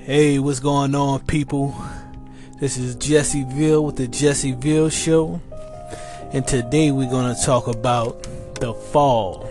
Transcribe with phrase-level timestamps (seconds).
[0.00, 1.74] Hey, what's going on, people?
[2.58, 5.42] This is Jesse Veal with the Jesse Veal Show,
[6.32, 8.22] and today we're going to talk about
[8.54, 9.46] the fall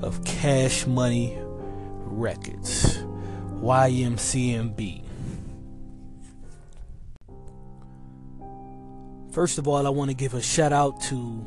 [0.00, 1.36] of Cash Money
[2.06, 2.98] Records,
[3.60, 5.02] YMCMB.
[9.32, 11.46] First of all, I want to give a shout out to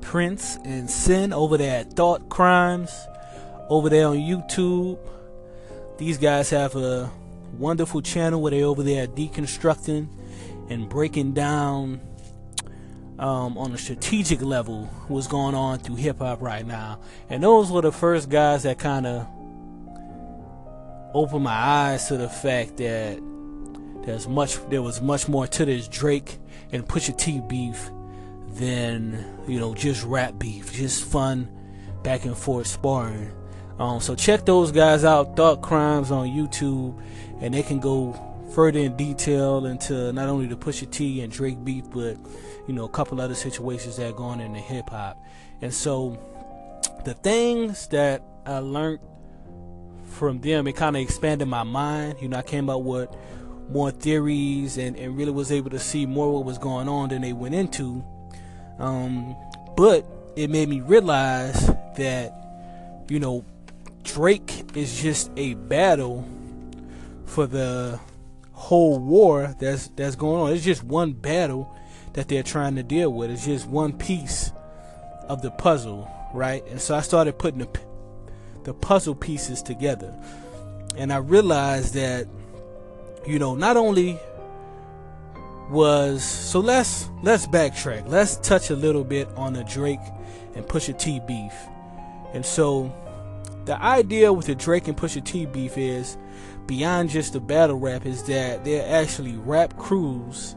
[0.00, 2.90] Prince and Sin over there at Thought Crimes,
[3.68, 4.98] over there on YouTube.
[5.96, 7.08] These guys have a
[7.52, 10.08] wonderful channel where they over there deconstructing
[10.68, 12.00] and breaking down
[13.18, 17.00] um, on a strategic level what's going on through hip hop right now.
[17.28, 19.26] And those were the first guys that kind of
[21.14, 23.20] opened my eyes to the fact that
[24.04, 26.38] there's much there was much more to this Drake
[26.72, 27.90] and Pusha T beef
[28.54, 31.48] than you know just rap beef, just fun
[32.02, 33.30] back and forth sparring.
[33.78, 37.00] Um, so check those guys out, Thought Crimes on YouTube,
[37.40, 38.12] and they can go
[38.54, 42.16] further in detail into not only the Pusha T and Drake beef, but
[42.68, 45.18] you know a couple other situations that are going in the hip hop.
[45.62, 46.18] And so
[47.04, 49.00] the things that I learned
[50.04, 52.16] from them, it kind of expanded my mind.
[52.20, 53.08] You know, I came up with
[53.70, 57.22] more theories and, and really was able to see more what was going on than
[57.22, 58.04] they went into.
[58.78, 59.34] Um,
[59.76, 60.04] but
[60.36, 63.44] it made me realize that, you know,
[64.02, 66.28] Drake is just a battle
[67.24, 67.98] for the
[68.52, 70.52] whole war that's that's going on.
[70.52, 71.74] It's just one battle
[72.12, 73.30] that they're trying to deal with.
[73.30, 74.52] It's just one piece
[75.28, 76.64] of the puzzle, right?
[76.68, 77.68] And so I started putting the
[78.64, 80.14] the puzzle pieces together,
[80.96, 82.28] and I realized that
[83.26, 84.18] you know not only
[85.70, 88.08] was so let's let's backtrack.
[88.08, 90.00] Let's touch a little bit on the Drake
[90.54, 91.54] and Pusha T beef.
[92.34, 92.94] And so
[93.64, 96.16] the idea with the Drake and Pusha T beef is
[96.66, 100.56] beyond just the battle rap is that they're actually rap crews,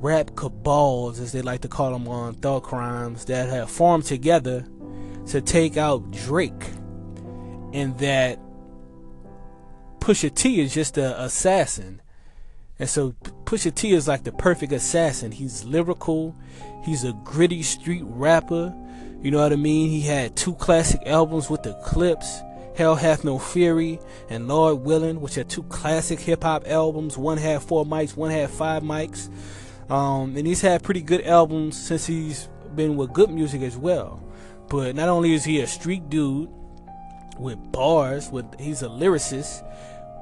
[0.00, 4.66] rap cabals as they like to call them on Thought Crimes that have formed together
[5.26, 6.70] to take out Drake.
[7.72, 8.38] And that
[10.00, 12.02] Pusha T is just an assassin.
[12.78, 13.12] And so
[13.44, 15.32] Pusha T is like the perfect assassin.
[15.32, 16.34] He's lyrical.
[16.82, 18.74] He's a gritty street rapper.
[19.22, 19.88] You know what I mean?
[19.88, 22.42] He had two classic albums with the Clipse.
[22.74, 24.00] Hell Hath No Fury
[24.30, 27.18] and Lord Willin', which are two classic hip hop albums.
[27.18, 29.28] One had four mics, one had five mics.
[29.90, 33.32] Um, and he's had pretty good albums since he's been with G.O.O.D.
[33.32, 34.22] Music as well.
[34.68, 36.48] But not only is he a street dude
[37.38, 39.62] with bars, with he's a lyricist,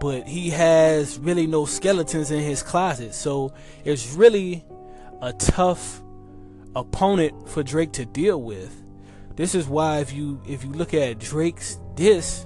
[0.00, 3.14] but he has really no skeletons in his closet.
[3.14, 3.52] So
[3.84, 4.64] it's really
[5.22, 6.02] a tough
[6.74, 8.79] opponent for Drake to deal with.
[9.40, 12.44] This is why if you if you look at Drake's diss,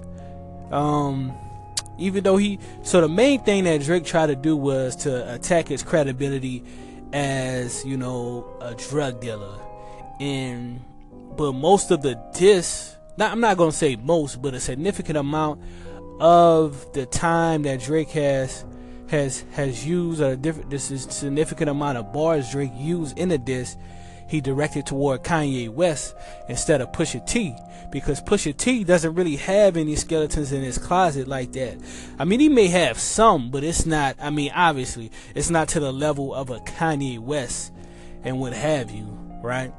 [0.70, 1.32] um,
[1.98, 5.66] even though he so the main thing that Drake tried to do was to attack
[5.66, 6.62] his credibility
[7.12, 9.58] as you know a drug dealer,
[10.20, 10.84] and
[11.36, 15.62] but most of the diss, not I'm not gonna say most, but a significant amount
[16.20, 18.64] of the time that Drake has
[19.08, 23.38] has has used a different this is significant amount of bars Drake used in the
[23.38, 23.76] diss
[24.34, 26.16] he directed toward Kanye West
[26.48, 27.54] instead of Pusha T
[27.92, 31.78] because Pusha T doesn't really have any skeletons in his closet like that.
[32.18, 35.80] I mean, he may have some, but it's not, I mean, obviously, it's not to
[35.80, 37.72] the level of a Kanye West
[38.24, 39.04] and what have you,
[39.40, 39.72] right?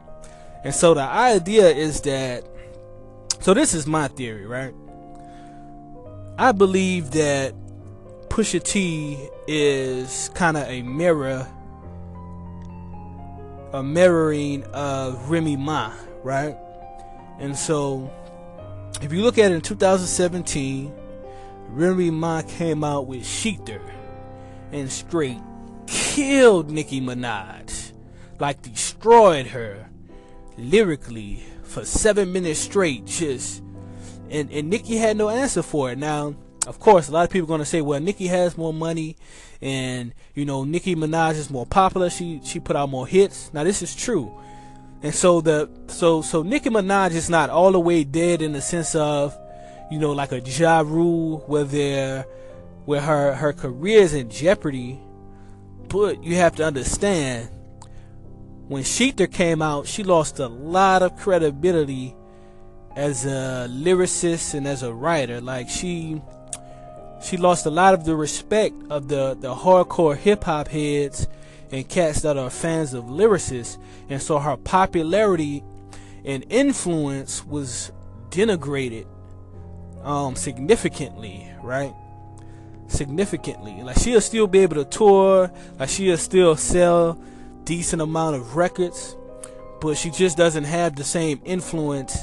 [0.64, 2.48] And so the idea is that,
[3.42, 4.74] so this is my theory, right?
[6.38, 7.54] I believe that
[8.30, 9.18] Pusha T
[9.48, 11.46] is kind of a mirror
[13.76, 15.92] a mirroring of Remy Ma,
[16.24, 16.56] right?
[17.40, 18.10] And so,
[19.02, 20.94] if you look at it in 2017,
[21.68, 23.82] Remy Ma came out with ShETHER
[24.72, 25.42] and straight
[25.88, 27.92] killed Nicki Minaj,
[28.40, 29.90] like destroyed her
[30.58, 33.62] lyrically for seven minutes straight, just
[34.30, 35.98] and and Nicki had no answer for it.
[35.98, 36.36] Now,
[36.68, 39.18] of course, a lot of people are gonna say, well, Nicki has more money,
[39.62, 42.10] and you know, Nicki Minaj is more popular.
[42.10, 43.52] She she put out more hits.
[43.54, 44.32] Now, this is true,
[45.02, 48.62] and so the so so Nicki Minaj is not all the way dead in the
[48.62, 49.38] sense of,
[49.92, 52.26] you know, like a Ja Rule, where there,
[52.86, 55.00] where her her career is in jeopardy.
[55.88, 57.48] But you have to understand,
[58.68, 62.16] when ShETHER came out, she lost a lot of credibility
[62.96, 65.40] as a lyricist and as a writer.
[65.42, 66.22] Like she
[67.22, 71.28] she lost a lot of the respect of the, the hardcore hip hop heads
[71.72, 73.78] and cats that are fans of lyricists.
[74.10, 75.64] And so her popularity
[76.24, 77.92] and influence was
[78.30, 79.08] denigrated
[80.04, 81.94] um, significantly, right?
[82.88, 83.82] significantly.
[83.84, 87.20] Like she'll still be able to tour, like she'll still sell
[87.64, 89.16] decent amount of records,
[89.82, 92.18] but she just doesn't have the same influence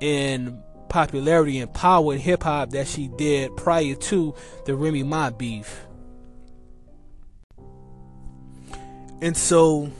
[0.00, 0.62] in
[0.92, 4.34] popularity and power in hip hop that she did prior to
[4.66, 5.86] the Remy Ma beef.
[9.22, 9.90] And so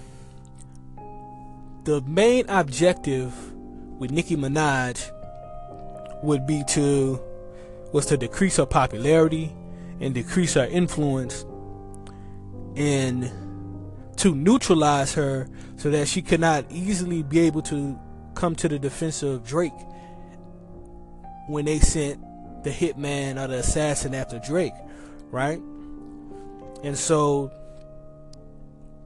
[1.85, 3.33] the main objective
[3.99, 5.11] with Nicki Minaj
[6.23, 7.19] would be to
[7.93, 9.51] was to decrease her popularity
[10.01, 11.47] and decrease her influence
[12.77, 13.31] and
[14.17, 17.99] to neutralize her so that she could not easily be able to
[18.35, 19.73] come to the defense of Drake
[21.53, 22.21] when they sent
[22.65, 24.75] the hitman or the assassin after Drake,
[25.31, 25.61] right?
[26.83, 27.53] And so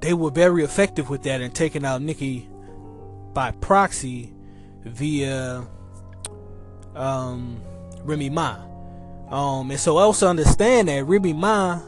[0.01, 2.49] they were very effective with that and taking out Nicki
[3.35, 4.33] by proxy
[4.85, 5.67] via
[6.95, 7.61] um,
[8.03, 8.57] Remy Ma.
[9.29, 11.81] Um, and so also understand that Remy Ma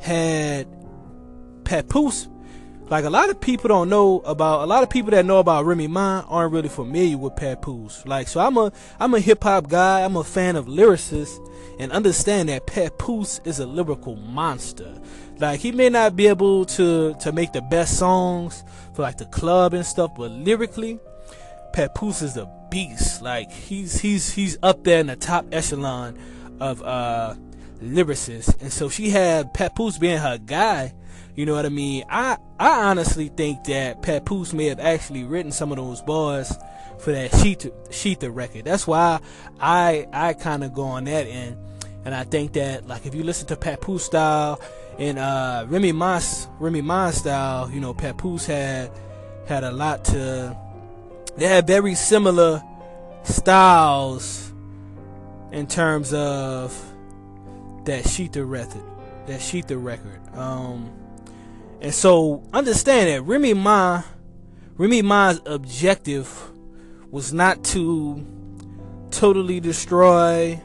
[0.00, 0.66] had
[1.64, 2.28] Papoose.
[2.92, 5.64] Like a lot of people don't know about a lot of people that know about
[5.64, 8.04] Remy Ma aren't really familiar with Papoose.
[8.04, 11.40] Like so I'm a I'm a hip hop guy, I'm a fan of lyricists
[11.78, 14.94] and understand that Papoose is a lyrical monster.
[15.38, 18.62] Like he may not be able to to make the best songs
[18.92, 21.00] for like the club and stuff, but lyrically,
[21.72, 23.22] Papoose is a beast.
[23.22, 26.18] Like he's he's he's up there in the top echelon
[26.60, 27.36] of uh
[27.82, 28.60] lyricists.
[28.60, 30.92] And so she had Papoose being her guy.
[31.34, 32.04] You know what I mean?
[32.10, 36.52] I I honestly think that Papoose may have actually written some of those bars
[36.98, 38.64] for that ShETHER, ShETHER record.
[38.64, 39.20] That's why
[39.60, 41.56] I I kind of go on that end.
[42.04, 44.60] And I think that like if you listen to Papoose style
[44.98, 48.90] and uh Remy Mas Remy Ma style, you know, Papoose had
[49.46, 50.56] had a lot to
[51.36, 52.62] they had very similar
[53.22, 54.52] styles
[55.50, 56.78] in terms of
[57.84, 58.82] that ShETHER record,
[59.26, 60.20] that ShETHER record.
[60.34, 60.90] Um,
[61.82, 64.04] and so understand that Remy Ma,
[64.76, 66.52] Remy Ma's objective
[67.10, 68.24] was not to
[69.10, 70.62] totally destroy,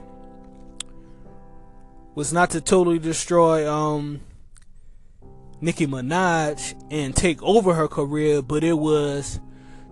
[2.13, 4.21] was not to totally destroy um
[5.59, 9.39] Nicki Minaj and take over her career, but it was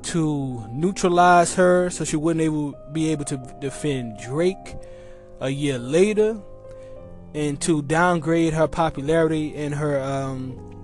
[0.03, 4.75] to neutralize her so she wouldn't able, be able to defend Drake
[5.41, 6.39] a year later
[7.33, 10.74] and to downgrade her popularity and her um,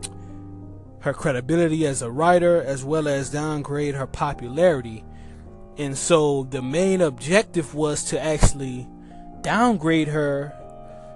[1.01, 5.03] her credibility as a writer as well as downgrade her popularity
[5.77, 8.88] and so the main objective was to actually
[9.42, 10.53] downgrade her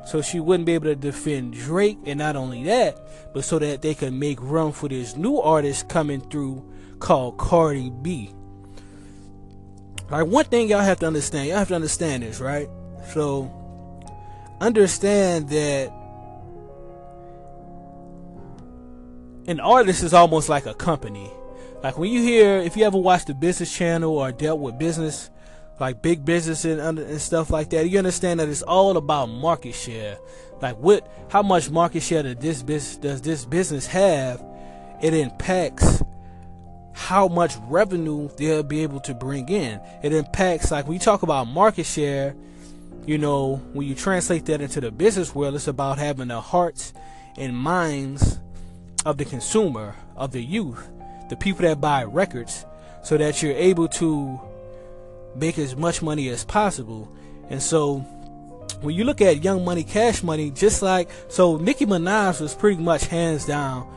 [0.06, 2.98] so she wouldn't be able to defend Drake and not only that
[3.34, 6.64] but so that they could make room for this new artist coming through
[7.00, 8.34] called Cardi B.
[10.10, 12.70] Like one thing y'all have to understand, y'all have to understand this, right?
[13.14, 13.52] So
[14.62, 15.92] understand that
[19.48, 21.32] an artist is almost like a company.
[21.84, 25.30] Like when you hear, if you ever watched the Business Channel or dealt with business,
[25.80, 29.76] like big business and, and stuff like that, you understand that it's all about market
[29.76, 30.18] share.
[30.62, 34.44] Like what, how much market share does this business does this business have?
[35.02, 36.02] It impacts
[36.94, 39.82] how much revenue they'll be able to bring in.
[40.02, 42.34] It impacts, like, you talk about market share,
[43.06, 46.94] you know, when you translate that into the business world, it's about having the hearts
[47.38, 48.40] and minds
[49.06, 50.90] of the consumer, of the youth,
[51.30, 52.66] the people that buy records,
[53.04, 54.40] so that you're able to
[55.36, 57.12] make as much money as possible.
[57.50, 58.00] And so,
[58.82, 62.82] when you look at Young Money, Cash Money, just like so, Nicki Minaj was pretty
[62.82, 63.88] much hands down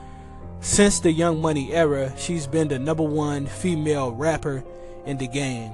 [0.60, 4.64] since the Young Money era, she's been the number one female rapper
[5.06, 5.72] in the game.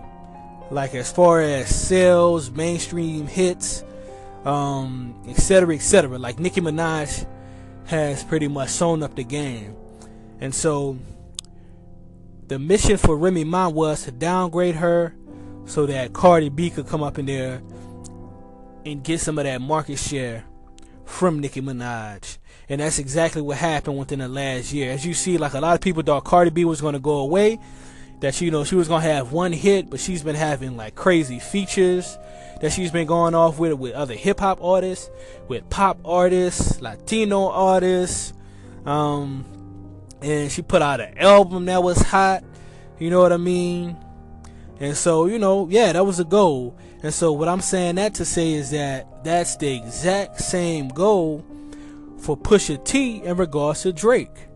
[0.71, 3.85] Like as far as sales, mainstream hits,
[4.45, 6.19] um, etc., etc.
[6.19, 7.26] Like Nicki Minaj
[7.87, 9.76] has pretty much sewn up the game,
[10.41, 10.99] and so
[12.49, 15.14] the mission for Remy Ma was to downgrade her
[15.67, 17.62] so that Cardi B could come up in there
[18.85, 20.45] and get some of that market share
[21.05, 22.38] from Nicki Minaj.
[22.69, 24.93] And that's exactly what happened within the last year.
[24.93, 27.19] As you see, like a lot of people thought Cardi B was going to go
[27.19, 27.59] away,
[28.21, 30.95] that you know she was going to have one hit, but she's been having like
[30.95, 32.19] crazy features
[32.61, 35.11] that she's been going off with with other hip hop artists,
[35.49, 38.33] with pop artists, Latino artists.
[38.87, 39.45] Um,
[40.21, 42.45] and she put out an album that was hot.
[42.99, 43.97] You know what I mean?
[44.81, 46.77] And so, you know, yeah, that was a goal.
[47.03, 51.45] And so, what I'm saying that to say is that that's the exact same goal
[52.19, 54.49] for Pusha T in regards to Drake,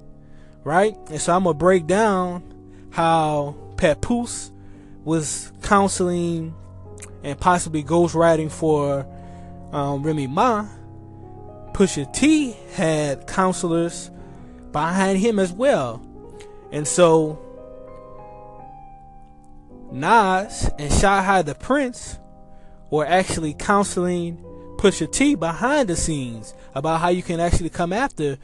[0.65, 0.97] right?
[1.11, 2.43] And so I'm gonna break down
[2.91, 4.51] how Papoose
[5.05, 6.55] was counseling
[7.29, 9.07] and possibly ghostwriting for
[9.71, 10.67] um, Remy Ma,
[11.73, 14.11] Pusha T had counselors
[14.73, 16.03] behind him as well.
[16.73, 17.39] And so
[19.93, 22.19] Nas and Cyhi the Prynce
[22.91, 24.39] were actually counseling
[24.79, 28.39] Pusha T behind the scenes about how you can actually come after.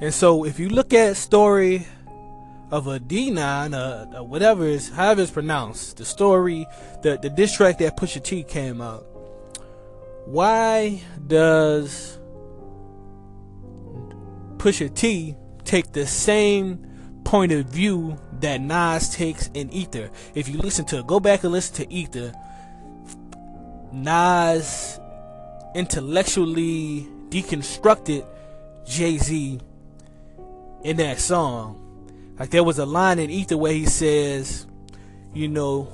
[0.00, 1.86] And so if you look at story
[2.70, 6.66] of a D9, uh, whatever is however it's pronounced, the story,
[7.02, 9.06] the the diss track that Pusha T came out.
[10.24, 12.18] Why does
[14.58, 16.86] Pusha T take the same
[17.24, 20.10] point of view that Nas takes in Ether.
[20.34, 22.32] If you listen to go back and listen to Ether,
[23.92, 25.00] Nas
[25.74, 28.26] intellectually deconstructed
[28.86, 29.60] Jay Z
[30.84, 31.85] in that song.
[32.38, 34.66] Like there was a line in Ether where he says,
[35.32, 35.92] you know,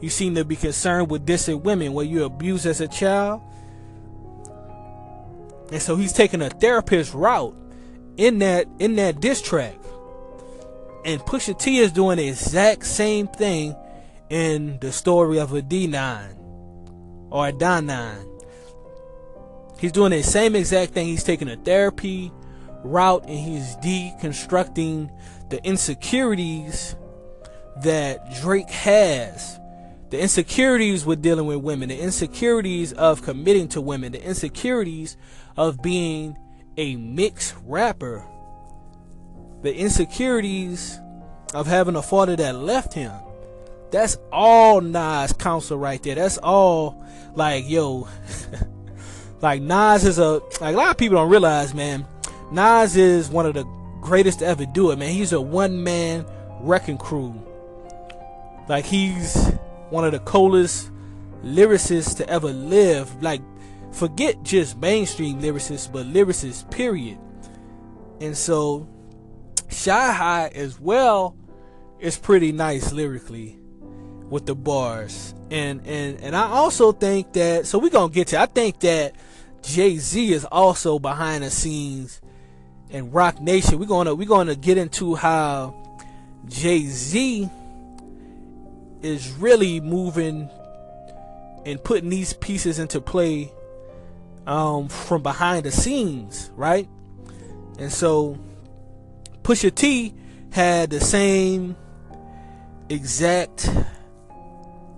[0.00, 3.40] you seem to be concerned with dissing women where you abused as a child.
[5.70, 7.56] And so he's taking a therapist route
[8.16, 9.76] in that in that diss track.
[11.04, 13.74] And Pusha T is doing the exact same thing
[14.28, 16.36] in the story of a D9
[17.30, 18.26] or a Don 9.
[19.78, 21.06] He's doing the same exact thing.
[21.06, 22.30] He's taking a therapy
[22.84, 25.10] route and he's deconstructing
[25.52, 26.96] the insecurities
[27.82, 29.60] that Drake has.
[30.08, 35.18] The insecurities with dealing with women, the insecurities of committing to women, the insecurities
[35.56, 36.38] of being
[36.78, 38.24] a mixed rapper.
[39.60, 40.98] The insecurities
[41.52, 43.12] of having a father that left him.
[43.90, 46.14] That's all Nas counsel right there.
[46.14, 47.04] That's all
[47.34, 48.08] like yo
[49.42, 52.06] like Nas is a like a lot of people don't realize, man.
[52.50, 55.12] Nas is one of the greatest to ever do it, man.
[55.14, 56.26] He's a one man
[56.60, 57.34] wrecking crew.
[58.68, 59.34] Like he's
[59.88, 60.90] one of the coolest
[61.42, 63.22] lyricists to ever live.
[63.22, 63.40] Like
[63.92, 67.18] forget just mainstream lyricists, but lyricists, period.
[68.20, 68.88] And so,
[69.68, 71.36] Cyhi as well
[71.98, 73.58] is pretty nice lyrically
[74.28, 75.34] with the bars.
[75.50, 79.14] And and and I also think that so we're gonna get to I think that
[79.62, 82.21] Jay Z is also behind the scenes
[82.92, 83.78] in Roc Nation.
[83.78, 85.74] We're gonna we're gonna get into how
[86.46, 87.48] Jay Z
[89.02, 90.48] is really moving
[91.64, 93.52] and putting these pieces into play
[94.46, 96.88] um, from behind the scenes, right?
[97.78, 98.38] And so
[99.42, 100.14] Pusha T
[100.50, 101.76] had the same
[102.88, 103.68] exact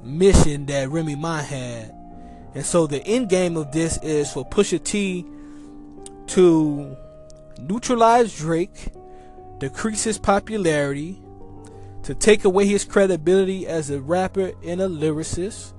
[0.02, 1.94] mission that Remy Ma had.
[2.54, 5.26] And so the end game of this is for Pusha T
[6.28, 6.96] to
[7.58, 8.88] neutralize Drake,
[9.58, 11.20] decrease his popularity,
[12.02, 15.72] to take away his credibility as a rapper and a lyricist,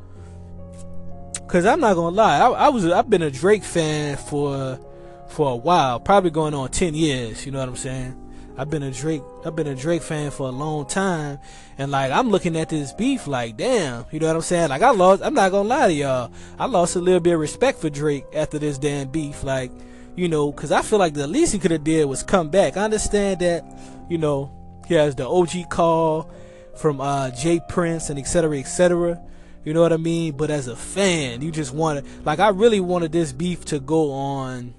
[1.48, 4.80] Cause I'm not gonna lie, I, I was I've been a Drake fan for
[5.28, 7.46] for a while, probably going on ten years.
[7.46, 8.22] You know what I'm saying?
[8.58, 11.38] I've been a Drake I've been a Drake fan for a long time,
[11.78, 14.70] and like I'm looking at this beef like, damn, you know what I'm saying?
[14.70, 15.22] Like I lost.
[15.24, 18.26] I'm not gonna lie to y'all, I lost a little bit of respect for Drake
[18.34, 19.44] after this damn beef.
[19.44, 19.72] Like,
[20.16, 22.78] you know, cause I feel like the least he could have did was come back.
[22.78, 23.66] I understand that,
[24.10, 24.52] you know,
[24.88, 26.30] he has the OG call
[26.76, 28.60] from uh, J Prince and etc.
[28.60, 29.22] etc.
[29.64, 30.38] You know what I mean?
[30.38, 33.80] But as a fan, you just want to like I really wanted this beef to
[33.80, 34.74] go on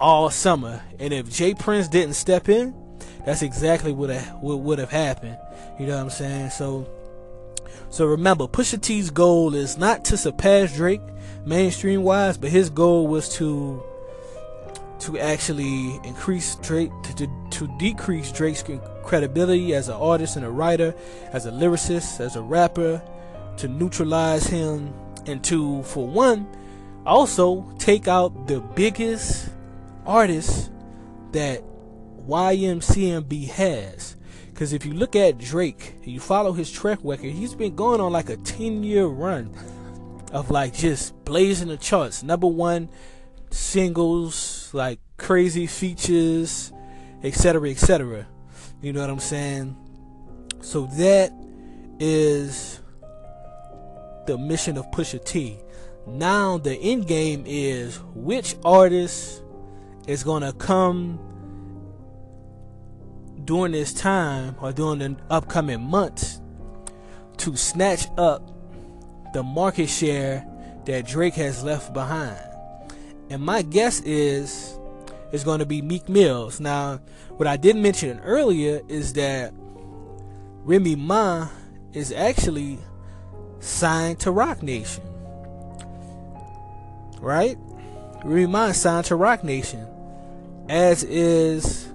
[0.00, 0.82] all summer.
[0.98, 2.74] And if J Prince didn't step in,
[3.24, 4.10] that's exactly what
[4.40, 5.38] what would have happened.
[5.78, 6.50] You know what I'm saying?
[6.50, 6.88] So
[7.90, 11.00] so remember, Pusha T's goal is not to surpass Drake
[11.44, 13.82] mainstream wise, but his goal was to
[15.00, 18.64] to actually increase Drake to, to, to decrease Drake's
[19.04, 20.94] credibility as an artist and a writer,
[21.32, 23.02] as a lyricist, as a rapper,
[23.56, 24.92] to neutralize him
[25.26, 26.46] and to, for one,
[27.06, 29.50] also take out the biggest
[30.06, 30.70] artist
[31.32, 31.62] that
[32.28, 34.16] YMCMB has.
[34.48, 38.12] Because if you look at Drake, you follow his track record, he's been going on
[38.12, 39.54] like a 10 year run
[40.32, 42.22] of like just blazing the charts.
[42.22, 42.88] Number one
[43.50, 46.72] singles, like crazy features,
[47.22, 48.26] etc., etc.
[48.82, 49.76] You know what I'm saying?
[50.60, 51.32] So that
[51.98, 52.80] is
[54.26, 55.58] the mission of Pusha T.
[56.06, 59.42] Now the end game is which artist
[60.06, 61.18] is gonna come
[63.44, 66.40] during this time or during the upcoming months
[67.38, 68.50] to snatch up
[69.32, 70.46] the market share
[70.84, 72.49] that Drake has left behind.
[73.30, 74.78] And my guess is
[75.32, 76.60] it's going to be Meek Mills.
[76.60, 77.00] Now,
[77.36, 79.54] what I didn't mention earlier is that
[80.64, 81.48] Remy Ma
[81.92, 82.78] is actually
[83.60, 85.04] signed to Roc Nation.
[87.20, 87.56] Right?
[88.24, 89.86] Remind signed to Roc Nation,
[90.68, 91.88] as is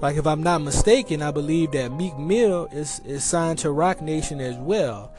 [0.00, 4.00] like if I'm not mistaken, I believe that Meek Mill is is signed to Roc
[4.00, 5.12] Nation as well.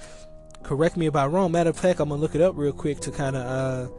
[0.64, 1.52] Correct me if I'm wrong.
[1.52, 3.92] Matter of fact, I'm gonna look it up real quick to kind of uh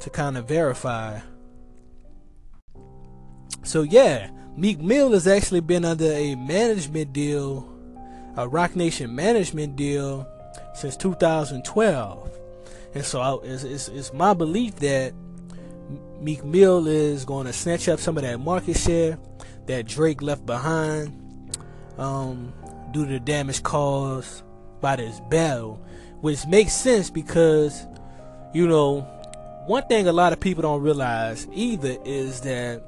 [0.00, 1.20] to kind of verify.
[3.62, 7.68] So yeah, Meek Mill has actually been under a management deal,
[8.36, 10.26] a Roc Nation management deal
[10.74, 12.30] since 2012,
[12.94, 15.12] and so I, it's, it's, it's my belief that
[16.20, 19.18] Meek Mill is going to snatch up some of that market share
[19.66, 21.14] that Drake left behind
[21.98, 22.52] um,
[22.92, 24.42] due to the damage caused
[24.80, 25.84] by this battle,
[26.20, 27.86] which makes sense because,
[28.52, 29.06] you know,
[29.68, 32.82] one thing a lot of people don't realize either is that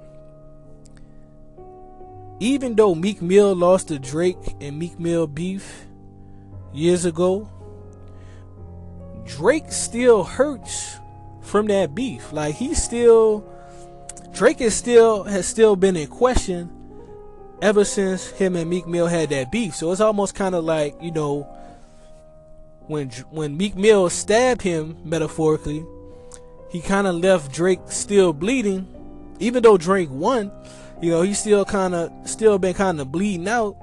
[2.41, 5.85] even though Meek Mill lost to Drake and Meek Mill beef
[6.73, 7.51] years ago,
[9.27, 10.97] Drake still hurts
[11.43, 12.33] from that beef.
[12.33, 13.47] Like he still
[14.33, 16.71] Drake is still has still been in question
[17.61, 19.75] ever since him and Meek Mill had that beef.
[19.75, 21.43] So it's almost kind of like you know
[22.87, 25.85] when when Meek Mill stabbed him metaphorically,
[26.71, 28.87] he kind of left Drake still bleeding,
[29.41, 30.53] even though Drake won.
[31.03, 33.77] You know, he still kind of still been kind of bleeding out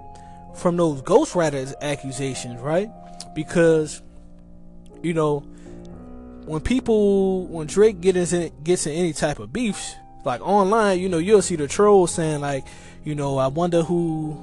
[0.56, 2.90] from those ghostwriters accusations, right?
[3.36, 4.02] Because
[5.04, 5.40] you know
[6.46, 11.10] when people when Drake gets in gets in any type of beefs, like online, you
[11.10, 12.66] know, you'll see the trolls saying like,
[13.04, 14.38] you know, I wonder who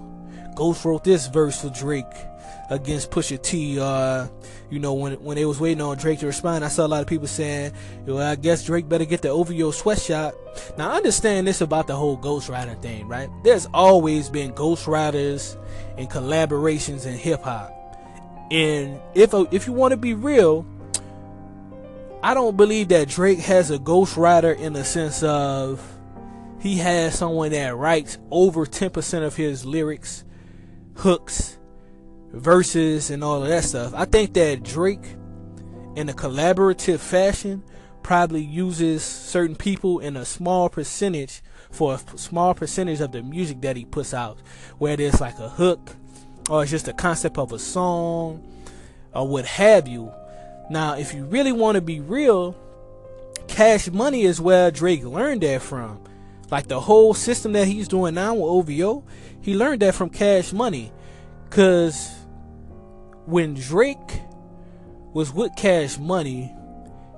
[0.54, 2.04] Ghost wrote this verse for Drake
[2.71, 3.78] against Pusha T.
[3.78, 4.26] Uh,
[4.71, 7.02] you know, when when they was waiting on Drake to respond, I saw a lot
[7.02, 7.73] of people saying,
[8.06, 10.35] well, I guess Drake better get the OVO sweatshop.
[10.78, 13.28] Now, I understand this about the whole ghostwriting thing, right?
[13.42, 15.56] There's always been ghostwriters
[15.99, 17.73] and collaborations in hip hop.
[18.50, 20.66] And if if you want to be real,
[22.23, 25.87] I don't believe that Drake has a ghostwriter in the sense of
[26.58, 30.25] he has someone that writes over 10% of his lyrics,
[30.95, 31.58] hooks,
[32.34, 33.92] verses, and all of that stuff.
[33.94, 35.16] I think that Drake,
[35.97, 37.62] in a collaborative fashion,
[38.02, 43.60] probably uses certain people in a small percentage for a small percentage of the music
[43.62, 44.38] that he puts out,
[44.78, 45.97] whether it's like a hook
[46.49, 48.47] or it's just a concept of a song
[49.12, 50.12] or what have you.
[50.70, 52.56] Now, if you really want to be real,
[53.49, 56.00] Cash Money is where Drake learned that from.
[56.50, 59.02] Like the whole system that he's doing now with OVO,
[59.40, 60.92] he learned that from Cash Money.
[61.50, 62.14] Cause
[63.26, 64.23] when Drake
[65.13, 66.52] was with Cash Money,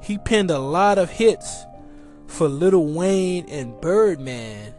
[0.02, 1.64] he penned a lot of hits
[2.26, 4.74] for Lil Wayne and Birdman.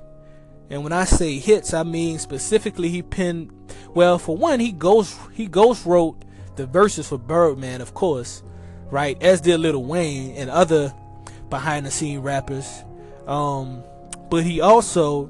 [0.70, 3.52] And when I say hits, I mean specifically he penned
[3.94, 6.24] well for one he ghost he ghost wrote
[6.56, 8.44] the verses for Birdman, of course
[8.92, 9.22] right?
[9.22, 10.94] As did Lil Wayne and other
[11.50, 12.84] behind the scene rappers.
[13.26, 13.84] Um,
[14.30, 15.30] but he also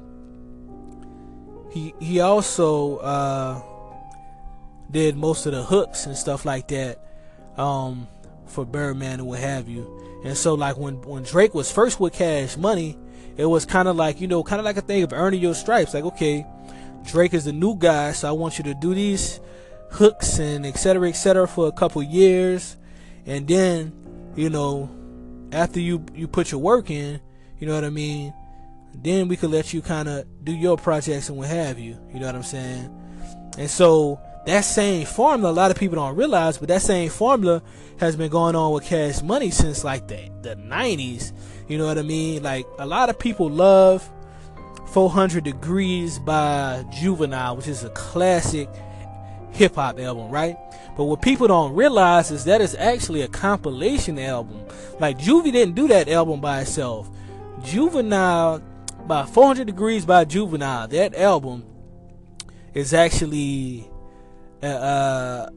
[1.70, 3.60] he he also uh,
[4.90, 7.04] did most of the hooks and stuff like that
[7.56, 8.08] um,
[8.46, 10.22] for Birdman and what have you.
[10.24, 12.98] And so like when when Drake was first with Cash Money,
[13.36, 15.54] it was kind of like you know kind of like a thing of earning your
[15.54, 15.94] stripes.
[15.94, 16.44] Like okay,
[17.04, 19.40] Drake is the new guy, so I want you to do these
[19.90, 21.08] hooks and etc.
[21.08, 21.46] etc.
[21.46, 22.76] for a couple years
[23.28, 23.92] and then
[24.34, 24.90] you know
[25.52, 27.20] after you you put your work in
[27.58, 28.32] you know what i mean
[28.94, 32.18] then we could let you kind of do your projects and what have you you
[32.18, 32.90] know what i'm saying
[33.58, 37.62] and so that same formula a lot of people don't realize but that same formula
[37.98, 41.32] has been going on with cash money since like the, the 90s
[41.68, 44.08] you know what i mean like a lot of people love
[44.88, 48.68] 400 degrees by juvenile which is a classic
[49.52, 50.56] hip-hop album right
[50.98, 54.60] but what people don't realize is that it's actually a compilation album.
[54.98, 57.08] Like Juvie didn't do that album by itself.
[57.62, 58.60] Juvenile
[59.06, 61.64] by 400 Degrees by Juvenile, that album
[62.74, 63.88] is actually
[64.62, 65.50] a,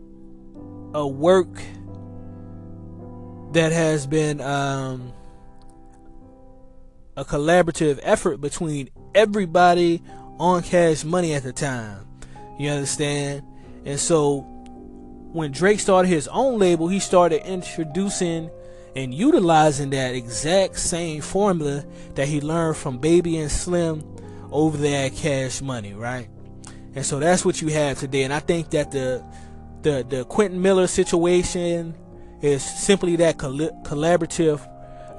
[0.94, 1.50] a, work
[3.54, 5.14] that has been um,
[7.18, 10.02] a collaborative effort between everybody
[10.40, 12.08] on Cash Money at the time.
[12.60, 13.44] You understand?
[13.86, 14.42] And so
[15.34, 18.50] when Drake started his own label, he started introducing
[18.96, 21.86] and utilizing that exact same formula
[22.16, 24.04] that he learned from Baby and Slim
[24.52, 26.28] over there at Cash Money, right?
[26.96, 28.24] And so that's what you have today.
[28.24, 29.24] And I think that the
[29.82, 31.96] the the Quentin Miller situation
[32.42, 34.68] is simply that collaborative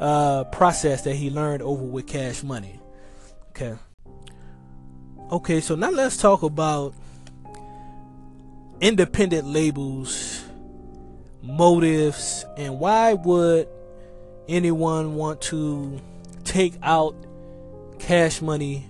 [0.01, 2.81] uh, process that he learned over with Cash Money.
[3.51, 3.77] Okay.
[5.31, 6.95] Okay, so now let's talk about
[8.81, 10.45] independent labels
[11.43, 13.69] motives and why would
[14.49, 16.01] anyone want to
[16.45, 17.15] take out
[17.99, 18.89] Cash Money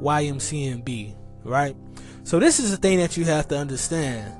[0.00, 1.76] YMCMB, right?
[2.24, 4.32] So this is the thing that you have to understand.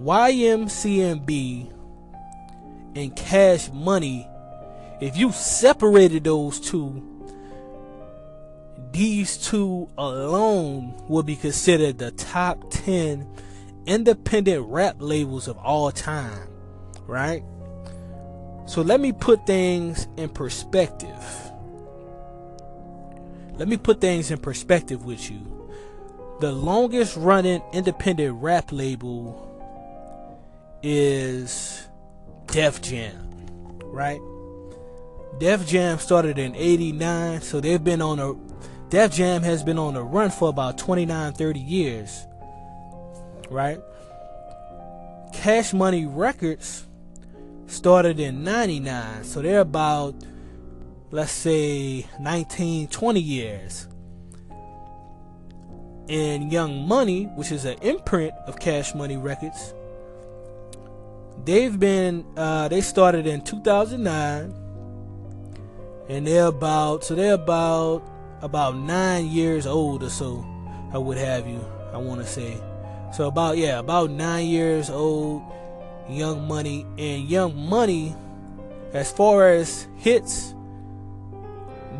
[0.00, 1.72] YMCMB
[2.96, 4.28] and Cash Money,
[5.00, 7.02] if you separated those two,
[8.92, 13.26] these two alone would be considered the top 10
[13.86, 16.48] independent rap labels of all time,
[17.06, 17.42] right?
[18.66, 21.10] So let me put things in perspective.
[23.56, 25.63] Let me put things in perspective with you.
[26.44, 29.50] The longest running independent rap label
[30.82, 31.88] is
[32.48, 33.30] Def Jam,
[33.84, 34.20] right?
[35.38, 38.34] Def Jam started in 89, so they've been on a
[38.90, 42.26] Def Jam has been on a run for about 29 30 years,
[43.48, 43.80] right?
[45.32, 46.86] Cash Money Records
[47.68, 50.14] started in 99, so they're about
[51.10, 53.88] let's say 19 20 years.
[56.08, 59.74] And Young Money, which is an imprint of Cash Money Records,
[61.44, 64.54] they've been uh, they started in 2009
[66.08, 68.02] and they're about so they're about
[68.42, 70.46] about nine years old or so
[70.92, 71.60] i would have you
[71.92, 72.60] i want to say.
[73.14, 75.42] So about yeah about nine years old
[76.08, 76.84] young money.
[76.98, 78.14] And young money
[78.92, 80.54] as far as hits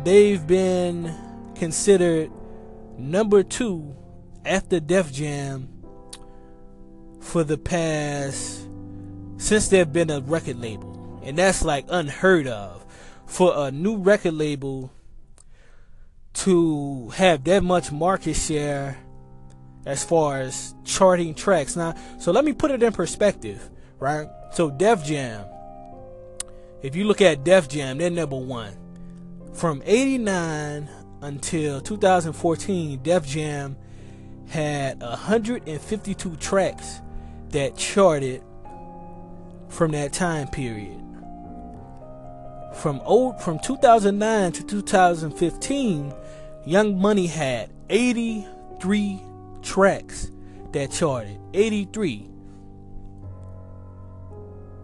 [0.03, 1.13] they've been
[1.55, 2.31] considered
[2.97, 3.95] number two
[4.45, 5.69] after def jam
[7.19, 8.67] for the past
[9.37, 11.21] since they've been a record label.
[11.23, 12.85] And that's like unheard of
[13.25, 14.91] for a new record label
[16.33, 18.97] to have that much market share
[19.85, 21.75] as far as charting tracks.
[21.75, 24.27] Now, so let me put it in perspective, right?
[24.51, 25.45] So Def Jam,
[26.81, 28.73] if you look at Def Jam, they're number one.
[29.53, 30.89] From 89
[31.25, 33.75] until 2014, Def Jam
[34.47, 37.01] had 152 tracks
[37.49, 38.43] that charted
[39.67, 41.01] from that time period.
[42.75, 46.13] From old from 2009 to 2015,
[46.65, 49.21] Young Money had 83
[49.63, 50.29] tracks
[50.73, 51.39] that charted.
[51.53, 52.29] 83.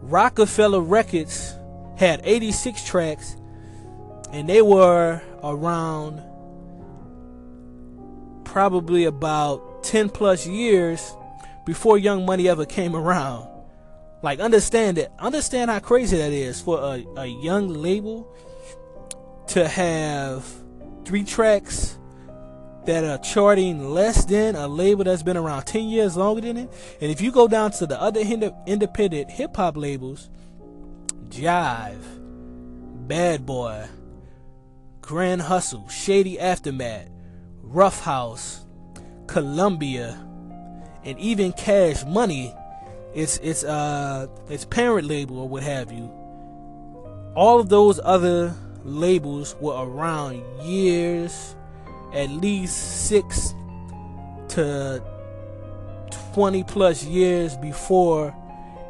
[0.01, 1.53] Roc-A-Fella Records
[1.97, 3.35] had 86 tracks
[4.31, 6.21] and they were around
[8.51, 11.15] probably about 10 plus years
[11.65, 13.47] before Young Money ever came around.
[14.21, 15.09] Like understand it.
[15.19, 18.27] Understand how crazy that is for a, a young label
[19.47, 20.45] to have
[21.05, 21.97] three tracks
[22.85, 26.97] that are charting less than a label that's been around 10 years longer than it.
[26.99, 30.29] And if you go down to the other independent hip hop labels,
[31.29, 32.03] Jive,
[33.07, 33.87] Bad Boy,
[34.99, 37.10] Grand Hustle, Shady Aftermath,
[37.73, 38.65] Ruff House,
[39.27, 40.19] Columbia,
[41.05, 42.53] and even Cash Money
[43.13, 46.11] its its uh its parent label or what have you.
[47.33, 48.53] All of those other
[48.83, 51.55] labels were around years,
[52.13, 53.53] at least six
[54.49, 55.01] to
[56.33, 58.35] twenty plus years before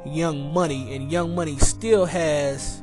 [0.06, 2.82] Young Money, and Young Money still has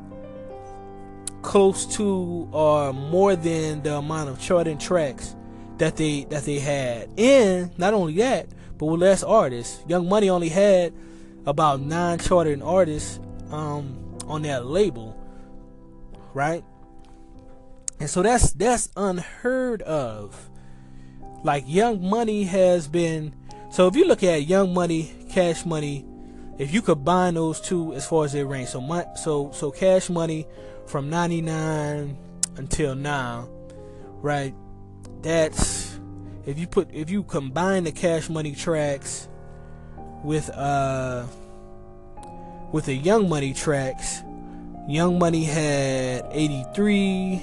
[1.43, 5.35] close to or more than the amount of charting tracks
[5.79, 7.09] that they that they had.
[7.19, 9.83] And not only that, but with less artists.
[9.89, 10.93] Young Money only had
[11.47, 13.19] about nine charting artists
[13.51, 15.17] um, on that label,
[16.35, 16.65] right?
[18.01, 20.51] And so that's that's unheard of.
[21.43, 23.35] Like Young Money has been.
[23.71, 26.05] So if you look at Young Money, Cash Money,
[26.59, 30.11] if you combine those two as far as their range, so my, so so Cash
[30.11, 30.47] Money
[30.87, 32.17] from '99
[32.57, 33.49] until now,
[34.21, 34.55] right?
[35.23, 35.99] That's
[36.47, 39.29] if you put if you combine the Cash Money tracks
[40.23, 41.27] with uh
[42.73, 44.23] with the Young Money tracks.
[44.89, 47.43] Young Money had 83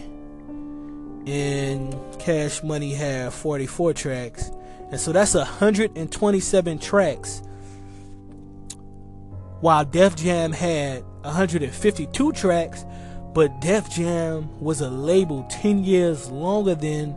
[1.28, 4.52] and Cash Money had 44 tracks.
[4.92, 7.42] And so that's 127 tracks.
[9.62, 12.86] While Def Jam had 152 tracks,
[13.34, 17.16] but Def Jam was a label 10 years longer than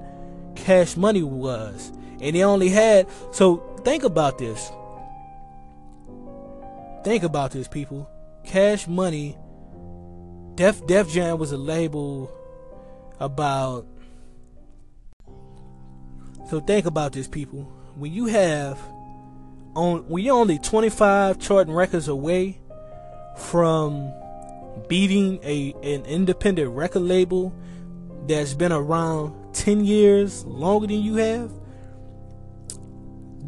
[0.58, 1.92] Cash Money was.
[2.20, 4.70] And they only had so think about this.
[7.04, 8.08] Think about this, people.
[8.44, 9.36] Cash Money,
[10.56, 12.30] Def Def Jam was a label
[13.20, 13.86] about.
[16.50, 17.62] So think about this, people.
[17.94, 18.78] When you have
[19.74, 22.60] on when you're only 25 charting records away
[23.36, 24.12] from
[24.88, 27.54] beating a an independent record label
[28.26, 31.50] that's been around 10 years longer than you have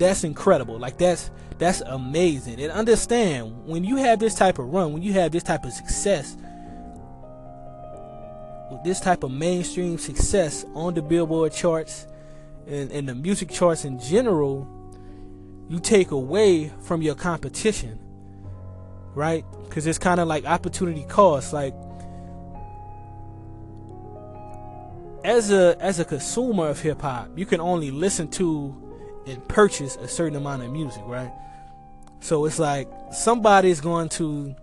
[0.01, 0.79] that's incredible.
[0.79, 2.59] Like that's that's amazing.
[2.61, 5.73] And understand when you have this type of run when you have this type of
[5.73, 6.37] success
[8.70, 12.07] with this type of mainstream success on the billboard charts
[12.66, 14.66] and, and the music charts in general
[15.68, 17.99] you take away from your competition
[19.14, 19.44] right?
[19.64, 21.53] Because it's kind of like opportunity cost.
[21.53, 21.75] Like
[25.25, 28.75] as a as a consumer of hip hop, you can only listen to
[29.27, 31.33] and purchase a certain amount of music, right?
[32.21, 34.55] So it's like somebody's going to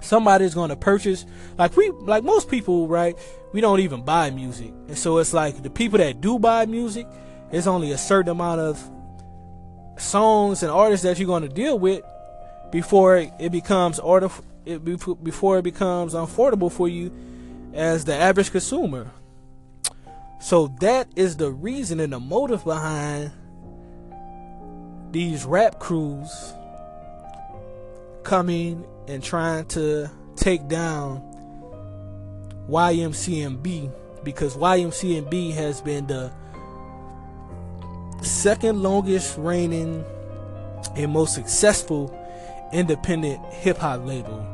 [0.00, 1.24] somebody's going to purchase
[1.58, 3.16] like we like most people, right?
[3.52, 4.72] We don't even buy music.
[4.88, 7.06] And so it's like the people that do buy music,
[7.50, 8.90] there's only a certain amount of
[9.98, 12.02] songs and artists that you're going to deal with
[12.70, 14.30] before it becomes order
[14.64, 17.12] it before it becomes affordable for you
[17.74, 19.10] as the average consumer.
[20.42, 23.30] So that is the reason and the motive behind
[25.12, 26.52] these rap crews
[28.24, 31.22] coming and trying to take down
[32.68, 33.92] YMCMB
[34.24, 36.32] because YMCMB has been the
[38.20, 40.04] second longest reigning
[40.96, 42.18] and most successful
[42.72, 44.44] independent hip hop label.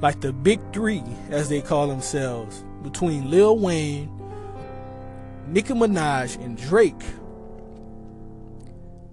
[0.00, 4.16] Like the big three, as they call themselves, between Lil Wayne,
[5.46, 6.94] Nicki Minaj and Drake,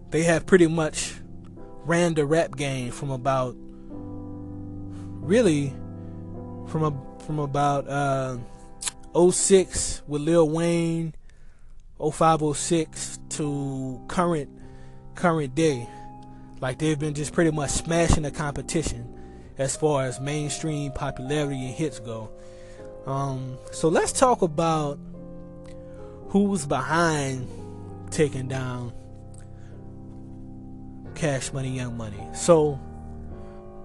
[0.10, 1.14] they have pretty much
[1.86, 3.56] ran the rap game from about
[5.22, 5.74] really
[6.68, 8.38] from a, from about uh
[9.16, 11.14] 06 with Lil Wayne
[12.00, 14.50] 0506 to current
[15.16, 15.88] current day.
[16.62, 19.14] Like they've been just pretty much smashing the competition
[19.58, 22.32] as far as mainstream popularity and hits go.
[23.06, 24.98] Um, so let's talk about
[26.34, 27.48] who's behind
[28.10, 28.92] taking down
[31.14, 32.18] Cash Money, Young Money.
[32.34, 32.80] So,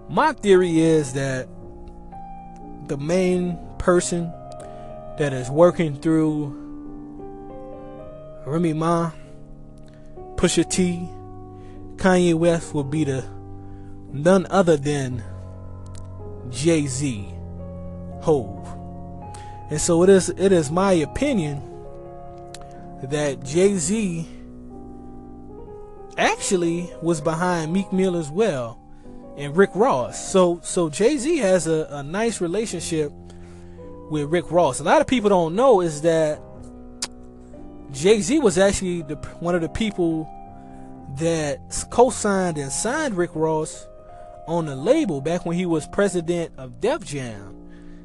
[0.08, 1.46] my theory is that
[2.86, 4.32] the main person
[5.18, 6.46] that is working through
[8.46, 9.10] Remy Ma,
[10.36, 11.06] Pusha T,
[11.96, 13.26] Kanye West will be the
[14.10, 15.22] none other than
[16.48, 17.28] Jay Z,
[18.22, 18.66] Hove.
[19.68, 21.67] And so it is it is my opinion
[23.02, 24.26] that Jay Z
[26.16, 28.80] actually was behind Meek Mill as well
[29.36, 30.32] and Rick Ross.
[30.32, 33.12] So so Jay Z has a, a nice relationship
[34.10, 34.80] with Rick Ross.
[34.80, 36.40] A lot of people don't know is that
[37.92, 40.28] Jay Z was actually the, one of the people
[41.18, 41.58] that
[41.90, 43.86] co-signed and signed Rick Ross
[44.46, 47.57] on the label back when he was president of Def Jam,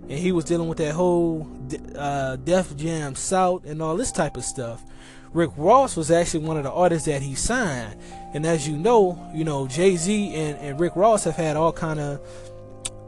[0.10, 1.48] and he was dealing with that whole
[1.96, 4.84] uh, Def Jam South and all this type of stuff.
[5.32, 8.00] Rick Ross was actually one of the artists that he signed,
[8.34, 11.72] and as you know, you know Jay Z and, and Rick Ross have had all
[11.72, 12.22] kind of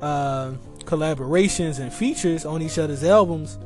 [0.02, 3.60] uh, collaborations and features on each other's albums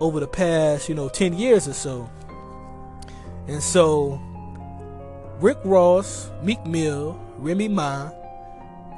[0.00, 2.10] over the past, you know, ten years or so.
[3.46, 4.20] And so,
[5.40, 8.10] Rick Ross, Meek Mill, Remy Ma,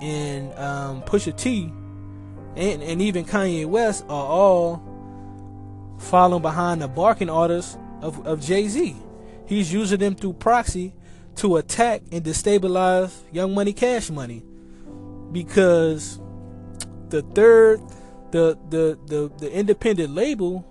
[0.03, 1.73] and um, Pusha T
[2.57, 4.83] and, and even Kanye West are all
[5.99, 8.97] following behind the barking orders of, of Jay Z.
[9.47, 10.95] He's using them through proxy
[11.37, 14.43] to attack and destabilize Young Money Cash Money
[15.33, 16.21] because
[17.09, 17.81] the third,
[18.31, 20.67] the the the, the independent label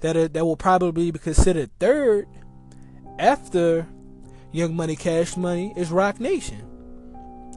[0.00, 2.26] that are, that will probably be considered third
[3.18, 3.86] after
[4.52, 6.62] Young Money Cash Money is Roc Nation.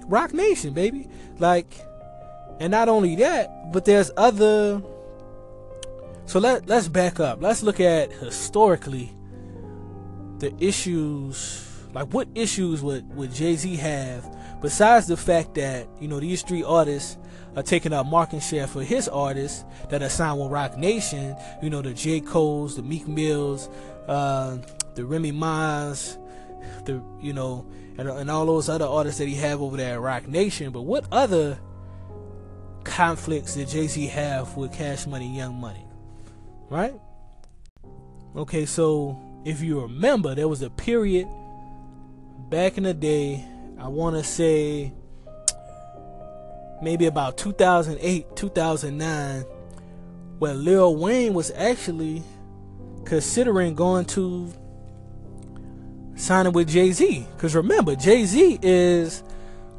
[0.05, 1.07] Roc Nation, baby.
[1.37, 1.73] Like
[2.59, 4.81] and not only that, but there's other.
[6.25, 7.41] So let let's back up.
[7.41, 9.15] Let's look at historically
[10.39, 11.65] the issues.
[11.93, 16.43] Like what issues would would Jay Z have besides the fact that you know these
[16.43, 17.17] three artists
[17.55, 21.35] are taking up market share for his artists that are signed with Roc Nation.
[21.63, 23.69] You know the J Cole's, the Meek Mills,
[24.07, 24.57] uh,
[24.93, 26.17] the Remy Ma's,
[26.85, 27.65] the you know,
[27.97, 30.71] and, and all those other artists that he have over there at Roc Nation.
[30.71, 31.57] But what other
[32.83, 35.85] conflicts that Jay Z have with Cash Money, Young Money,
[36.69, 36.93] right?
[38.35, 41.27] Okay, so if you remember, there was a period
[42.49, 43.45] back in the day.
[43.79, 44.91] I want to say
[46.81, 49.41] maybe about 2008, 2009,
[50.39, 52.23] where Lil Wayne was actually
[53.05, 54.51] considering going to
[56.15, 57.25] signing with Jay Z.
[57.35, 59.23] Because remember, Jay Z is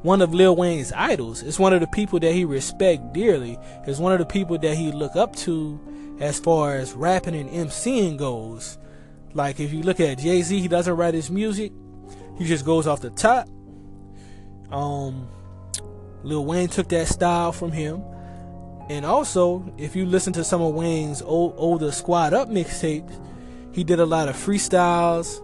[0.02, 1.42] one of Lil Wayne's idols.
[1.42, 3.58] It's one of the people that he respect dearly.
[3.86, 5.78] It's one of the people that he look up to
[6.20, 8.78] as far as rapping and MCing goes.
[9.34, 11.72] Like if you look at Jay Z, he doesn't write his music.
[12.38, 13.48] He just goes off the top.
[14.70, 15.28] Um,
[16.22, 18.02] Lil Wayne took that style from him.
[18.88, 23.24] And also, if you listen to some of Wayne's old, older Sqad Up mixtapes,
[23.72, 25.40] he did a lot of freestyles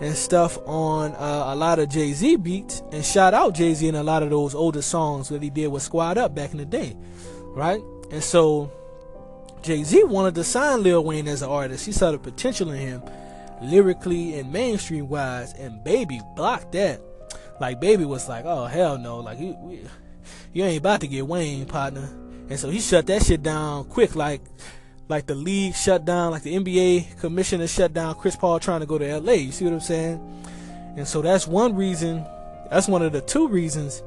[0.00, 3.86] and stuff on uh, a lot of Jay Z beats and shout out Jay Z
[3.86, 6.58] in a lot of those older songs that he did with Sqad Up back in
[6.58, 6.96] the day,
[7.54, 7.82] right?
[8.10, 8.70] And so
[9.62, 11.84] Jay Z wanted to sign Lil Wayne as an artist.
[11.84, 13.02] He saw the potential in him
[13.60, 17.00] lyrically and mainstream wise, and Baby blocked that.
[17.60, 19.18] Like Baby was like, "Oh hell no!
[19.18, 19.56] Like you,
[20.52, 22.08] you ain't about to get Wayne, partner."
[22.48, 24.40] And so he shut that shit down quick, like
[25.08, 28.86] like the league shut down, like the NBA commissioner shut down Chris Paul trying to
[28.86, 29.32] go to LA.
[29.32, 30.44] You see what I'm saying?
[30.96, 32.24] And so that's one reason.
[32.70, 34.02] That's one of the two reasons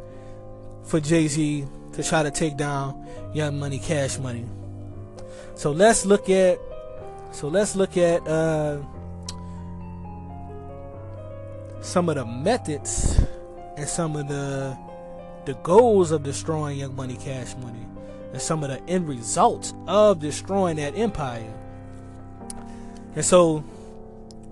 [0.83, 4.45] for Jay Z to try to take down Young Money, Cash Money.
[5.55, 6.59] So let's look at.
[7.31, 8.79] So let's look at uh,
[11.81, 13.19] some of the methods
[13.77, 14.77] and some of the
[15.45, 17.87] the goals of destroying Young Money, Cash Money
[18.31, 21.53] and some of the end results of destroying that empire.
[23.15, 23.63] And so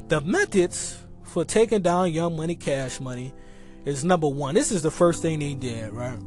[0.07, 3.33] the methods for taking down Young Money Cash Money
[3.85, 4.55] is number one.
[4.55, 6.19] This is the first thing they did, right?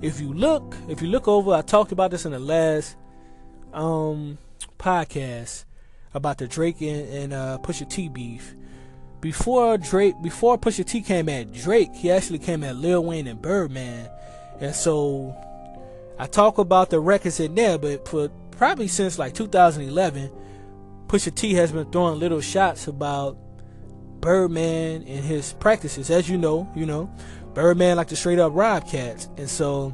[0.00, 2.96] If you look, if you look over, I talked about this in the last
[3.72, 4.38] um
[4.78, 5.64] podcast
[6.14, 8.54] about the Drake and, and uh, Pusha T beef.
[9.20, 13.42] Before Drake, before Pusha T came at Drake, he actually came at Lil Wayne and
[13.42, 14.08] Birdman,
[14.60, 15.36] and so
[16.18, 20.30] I talk about the records in there, but for probably since like 2011,
[21.06, 23.38] Pusha T has been throwing little shots about
[24.20, 26.10] Birdman and his practices.
[26.10, 27.08] As you know, you know,
[27.54, 29.90] Birdman like to straight up rob cats, and so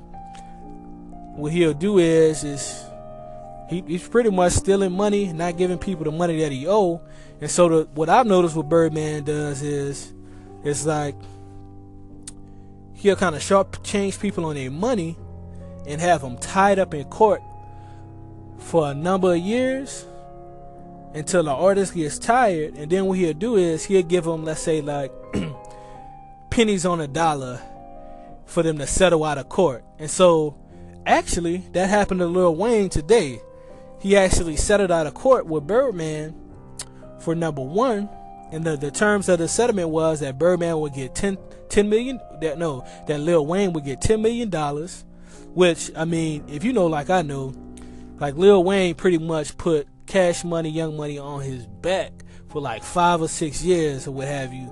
[1.37, 2.85] what he'll do is is
[3.69, 7.01] he, he's pretty much stealing money, not giving people the money that he owe.
[7.41, 10.13] And so the, what I've noticed what Birdman does is
[10.65, 11.17] it's like
[12.95, 15.17] he'll kind of sharp change people on their money
[15.87, 17.43] and have them tied up in court
[18.59, 20.07] for a number of years
[21.15, 22.77] until the artist gets tired.
[22.77, 25.13] And then what he'll do is he'll give them, let's say, like
[26.51, 27.61] pennies on a dollar
[28.47, 29.85] for them to settle out of court.
[29.99, 30.57] And so,
[31.07, 33.41] actually, that happened to Lil Wayne today.
[34.01, 36.35] He actually settled out of court with Birdman
[37.21, 38.09] for number one.
[38.53, 41.39] And the, the terms of the settlement was that Birdman would get 10,
[41.71, 45.05] 10 million, that no, that Lil Wayne would get 10 million dollars
[45.55, 47.53] which I mean, if you know like I know,
[48.21, 52.13] like Lil Wayne pretty much put Cash Money, Young Money on his back
[52.49, 54.71] for like five or six years or what have you.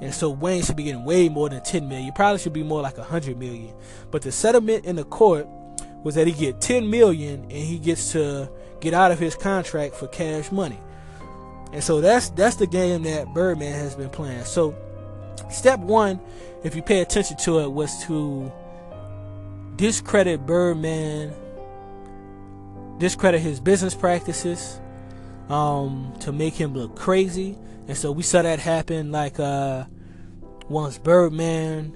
[0.00, 2.12] And so Wayne should be getting way more than 10 million.
[2.12, 3.74] Probably should be more like 100 million.
[4.10, 5.46] But the settlement in the court
[6.02, 9.94] was that he get 10 million and he gets to get out of his contract
[9.94, 10.78] for cash money.
[11.72, 14.44] And so that's that's the game that Birdman has been playing.
[14.44, 14.76] So
[15.50, 16.20] step 1,
[16.62, 18.52] if you pay attention to it was to
[19.76, 21.32] discredit Birdman,
[22.98, 24.80] discredit his business practices,
[25.48, 27.58] um, to make him look crazy.
[27.86, 29.84] And so we saw that happen like uh,
[30.68, 31.94] once Birdman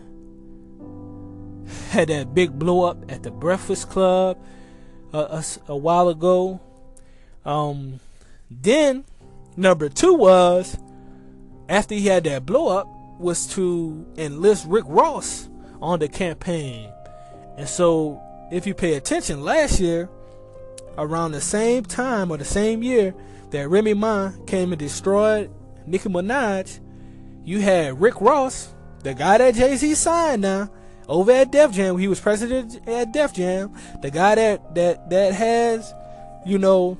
[1.90, 4.38] had that big blow up at the Breakfast Club
[5.12, 6.60] uh, a, a, while ago.
[7.44, 8.00] Um,
[8.50, 9.04] then
[9.56, 10.76] number two was
[11.68, 12.86] after he had that blow up
[13.18, 15.48] was to enlist Rick Ross
[15.80, 16.90] on the campaign
[17.58, 20.08] and so, if you pay attention, last year,
[20.96, 23.12] around the same time or the same year
[23.50, 25.50] that Remy Ma came and destroyed
[25.84, 26.78] Nicki Minaj,
[27.44, 30.70] you had Rick Ross, the guy that Jay Z signed now,
[31.08, 31.98] over at Def Jam.
[31.98, 33.74] He was president at Def Jam.
[34.02, 35.92] The guy that that that has,
[36.46, 36.96] you know,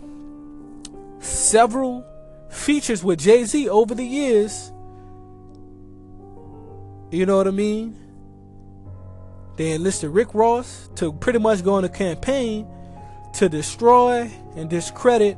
[1.21, 2.05] several
[2.51, 4.73] features with Jay Z over the years.
[7.13, 8.08] You know what I mean?
[9.59, 12.65] They enlisted Rick Ross to pretty much go on a campaign
[13.35, 15.37] to destroy and discredit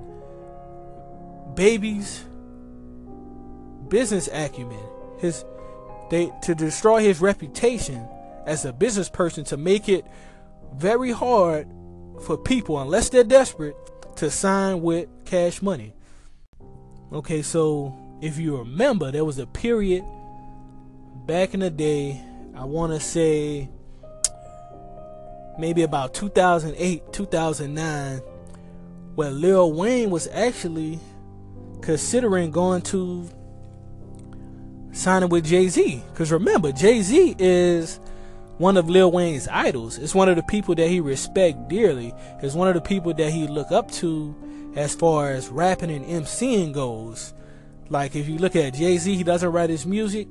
[1.55, 2.23] Baby's
[3.89, 4.79] business acumen.
[5.19, 5.45] His
[6.11, 8.07] they to destroy his reputation
[8.45, 10.05] as a business person to make it
[10.75, 11.67] very hard
[12.21, 13.75] for people unless they're desperate
[14.17, 15.95] to sign with cash money.
[17.11, 20.05] Okay, so if you remember, there was a period
[21.27, 22.21] back in the day,
[22.55, 23.71] I want to say
[25.61, 28.19] maybe about 2008, 2009,
[29.15, 30.99] where Lil Wayne was actually
[31.83, 33.29] considering going to
[34.93, 36.03] signing with Jay Z.
[36.13, 38.01] Because remember, Jay Z is
[38.59, 39.99] one of Lil Wayne's idols.
[39.99, 42.13] It's one of the people that he respect dearly.
[42.43, 44.35] It's one of the people that he look up to
[44.77, 47.35] as far as rapping and MCing goes.
[47.89, 50.29] Like if you look at Jay Z, he doesn't write his music.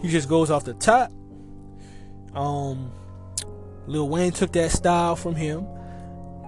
[0.00, 1.12] He just goes off the top.
[2.34, 2.92] Um,
[3.88, 5.66] Lil Wayne took that style from him.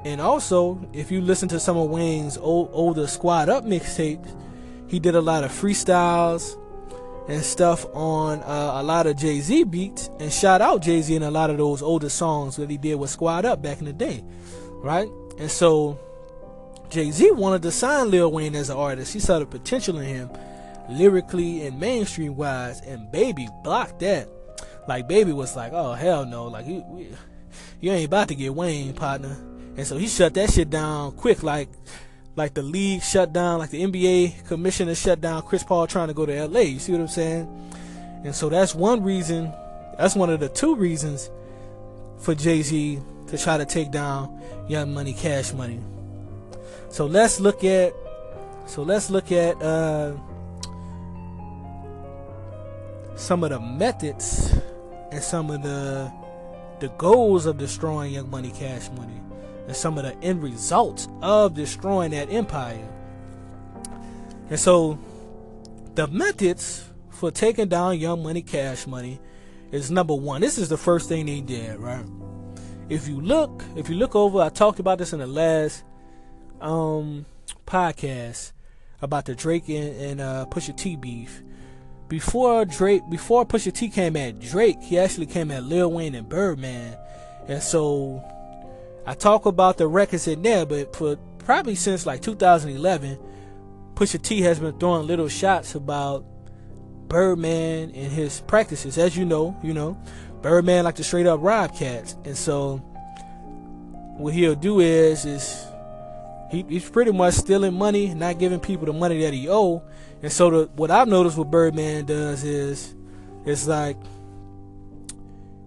[0.04, 4.34] And also, if you listen to some of Wayne's old, older Sqad Up mixtapes,
[4.88, 6.56] he did a lot of freestyles
[7.28, 11.14] and stuff on uh, a lot of Jay Z beats, and shout out Jay Z
[11.14, 13.84] in a lot of those older songs that he did with Sqad Up back in
[13.84, 14.24] the day,
[14.76, 15.08] right?
[15.38, 15.98] And so
[16.88, 19.12] Jay Z wanted to sign Lil Wayne as an artist.
[19.12, 20.30] He saw the potential in him,
[20.88, 24.28] lyrically and mainstream wise, and Baby blocked that.
[24.88, 26.46] Like Baby was like, "Oh hell no!
[26.46, 26.84] Like you,
[27.80, 29.36] you ain't about to get Wayne, partner."
[29.76, 31.68] And so he shut that shit down quick, like
[32.36, 36.14] like the league shut down, like the NBA commissioner shut down Chris Paul trying to
[36.14, 36.60] go to LA.
[36.60, 37.70] You see what I'm saying?
[38.24, 39.52] And so that's one reason.
[39.98, 41.30] That's one of the two reasons
[42.18, 45.80] for Jay Z to try to take down Young Money, Cash Money.
[46.88, 47.94] So let's look at.
[48.66, 50.14] So let's look at uh,
[53.16, 54.54] some of the methods
[55.10, 56.10] and some of the
[56.80, 59.20] the goals of destroying Young Money, Cash Money
[59.70, 62.88] and some of the end results of destroying that empire.
[64.48, 64.98] And so
[65.94, 69.20] the methods for taking down Young Money Cash Money
[69.70, 70.40] is number one.
[70.40, 72.04] This is the first thing they did, right?
[72.88, 75.84] If you look, if you look over, I talked about this in the last
[76.60, 77.24] um
[77.64, 78.50] podcast
[79.02, 81.42] about the Drake and, and uh, Pusha T beef.
[82.10, 86.28] Before Drake, before Pusha T came at Drake, he actually came at Lil Wayne and
[86.28, 86.96] Birdman,
[87.46, 88.20] and so
[89.06, 93.16] I talk about the records in there, but for probably since like 2011,
[93.94, 96.24] Pusha T has been throwing little shots about
[97.06, 98.98] Birdman and his practices.
[98.98, 99.96] As you know, you know,
[100.42, 102.78] Birdman like to straight up rob cats, and so
[104.18, 105.64] what he'll do is is
[106.50, 109.84] he, he's pretty much stealing money, not giving people the money that he owe.
[110.22, 112.94] And so the, what I've noticed what Birdman does is
[113.46, 113.96] it's like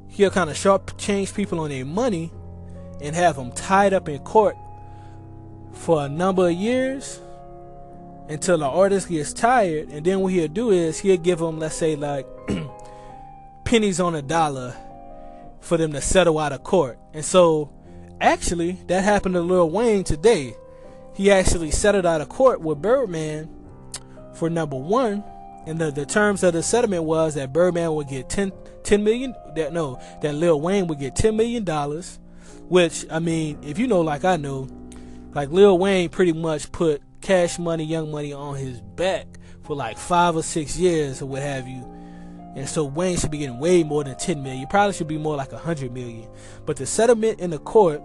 [0.09, 2.31] he'll kind of sharp change people on their money
[3.01, 4.55] and have them tied up in court
[5.73, 7.19] for a number of years
[8.29, 9.89] until the artist gets tired.
[9.89, 12.27] And then what he'll do is he'll give them, let's say, like
[13.65, 14.75] pennies on a dollar
[15.59, 16.99] for them to settle out of court.
[17.13, 17.71] And so,
[18.21, 20.55] actually, that happened to Lil Wayne today.
[21.15, 23.49] He actually settled out of court with Birdman
[24.35, 25.23] for number one.
[25.65, 28.51] And the, the terms of the settlement was that Birdman would get 10,
[28.83, 31.65] 10 million, that no, that Lil Wayne would get $10 million
[32.69, 34.67] which I mean, if you know, like I know,
[35.33, 39.27] like Lil Wayne pretty much put Cash Money, Young Money on his back
[39.63, 41.89] for like five or six years or what have you.
[42.55, 44.67] And so Wayne should be getting way more than 10 million.
[44.67, 46.27] Probably should be more like 100 million.
[46.65, 48.01] But the settlement in the court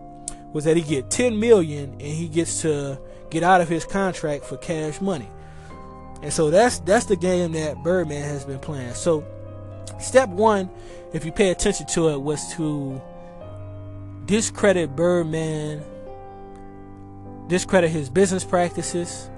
[0.53, 2.99] was that he get 10 million and he gets to
[3.31, 5.29] get out of his contract for cash money.
[6.23, 8.95] And so that's that's the game that Birdman has been playing.
[8.95, 9.25] So
[10.01, 10.71] step 1,
[11.12, 13.01] if you pay attention to it was to
[14.27, 15.83] discredit Birdman,
[17.49, 19.31] discredit his business practices,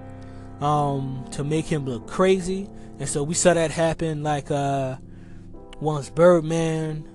[0.61, 2.69] um, to make him look crazy.
[2.99, 4.97] And so we saw that happen like uh,
[5.81, 7.09] once Birdman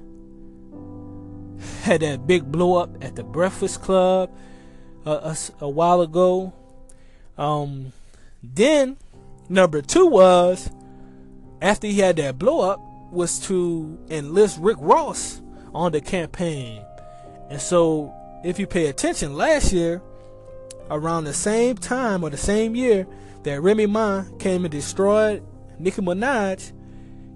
[1.84, 4.32] had that big blow up at the Breakfast Club
[5.06, 6.54] uh, a, a, while ago.
[7.38, 7.94] Um,
[8.42, 8.98] then
[9.50, 10.70] number two was
[11.62, 12.80] after he had that blow up
[13.12, 15.42] was to enlist Rick Ross
[15.74, 16.86] on the campaign
[17.50, 20.02] and so, if you pay attention, last year,
[20.90, 23.08] around the same time or the same year
[23.44, 25.44] that Remy Ma came and destroyed
[25.78, 26.72] Nicki Minaj,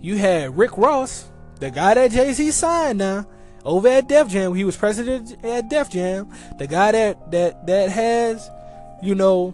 [0.01, 1.29] you had Rick Ross,
[1.59, 3.27] the guy that Jay Z signed now,
[3.65, 4.55] over at Def Jam.
[4.55, 6.31] He was president at Def Jam.
[6.57, 8.49] The guy that that that has,
[9.03, 9.53] you know,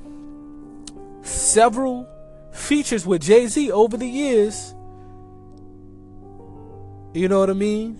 [1.23, 2.07] several
[2.55, 4.73] features with Jay Z over the years.
[7.13, 7.99] You know what I mean?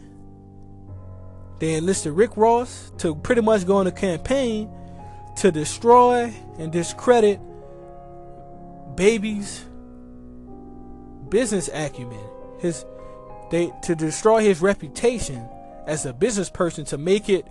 [1.60, 4.70] They enlisted Rick Ross to pretty much go on a campaign
[5.38, 7.40] to destroy and discredit
[8.96, 9.66] Baby's
[11.30, 12.20] business acumen.
[12.60, 12.86] His
[13.52, 15.48] they to destroy his reputation
[15.86, 17.48] as a business person to make it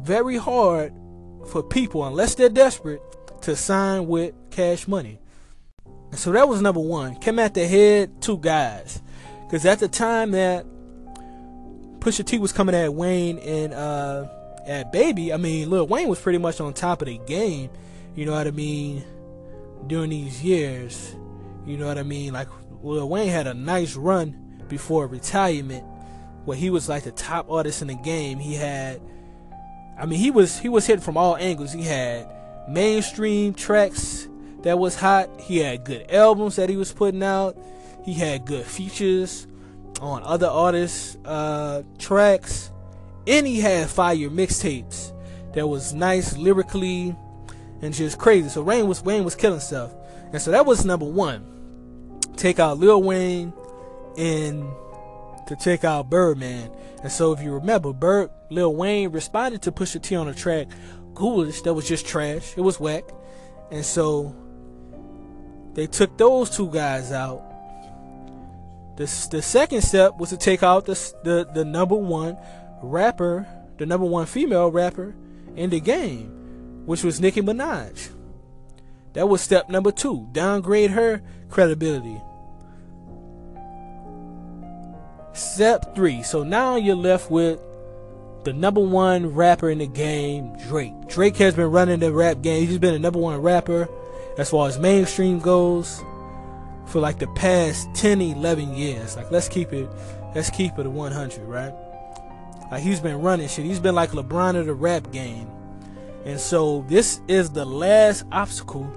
[0.00, 0.92] very hard
[1.48, 3.00] for people unless they're desperate
[3.42, 5.20] to sign with cash money.
[6.12, 7.16] So that was number one.
[7.16, 9.00] Came at the head two guys.
[9.46, 10.64] Because at the time that
[11.98, 14.26] Pusha T was coming at Wayne and uh,
[14.66, 17.70] at Baby, I mean, Lil Wayne was pretty much on top of the game.
[18.14, 19.04] You know what I mean?
[19.86, 21.16] During these years,
[21.66, 22.32] you know what I mean?
[22.32, 22.48] Like
[22.82, 25.84] Lil Wayne had a nice run before retirement,
[26.44, 28.38] where he was like the top artist in the game.
[28.38, 29.00] He had,
[29.98, 31.72] I mean, he was he was hit from all angles.
[31.72, 32.28] He had
[32.68, 34.28] mainstream tracks
[34.62, 35.28] that was hot.
[35.40, 37.56] He had good albums that he was putting out.
[38.04, 39.46] He had good features
[40.00, 42.70] on other artists' uh, tracks,
[43.26, 45.12] and he had fire mixtapes
[45.54, 47.14] that was nice lyrically
[47.82, 48.48] and just crazy.
[48.48, 49.92] So Wayne was Wayne was killing stuff,
[50.32, 51.46] and so that was number one.
[52.36, 53.52] Take out Lil Wayne
[54.16, 54.64] and
[55.46, 56.70] to take out Birdman.
[57.02, 60.68] And so if you remember, Bird Lil Wayne responded to Pusha T on a track,
[61.14, 62.54] Goulish, that was just trash.
[62.56, 63.04] It was whack.
[63.70, 64.34] And so
[65.74, 67.42] they took those two guys out.
[68.96, 70.94] The, the second step was to take out the,
[71.24, 72.36] the, the number one
[72.82, 73.46] rapper,
[73.78, 75.14] the number one female rapper
[75.56, 78.10] in the game, which was Nicki Minaj.
[79.14, 80.28] That was step number two.
[80.32, 82.20] Downgrade her credibility.
[85.32, 86.22] Step three.
[86.22, 87.60] So now you're left with
[88.44, 90.92] the number one rapper in the game, Drake.
[91.08, 92.66] Drake has been running the rap game.
[92.66, 93.88] He's been the number one rapper
[94.40, 96.02] as far as mainstream goes
[96.86, 99.14] for like the past 10, 11 years.
[99.14, 99.86] Like let's keep it,
[100.34, 101.74] let's keep it at 100, right?
[102.70, 103.66] Like he's been running shit.
[103.66, 105.46] He's been like LeBron of the rap game.
[106.24, 108.90] And so this is the last obstacle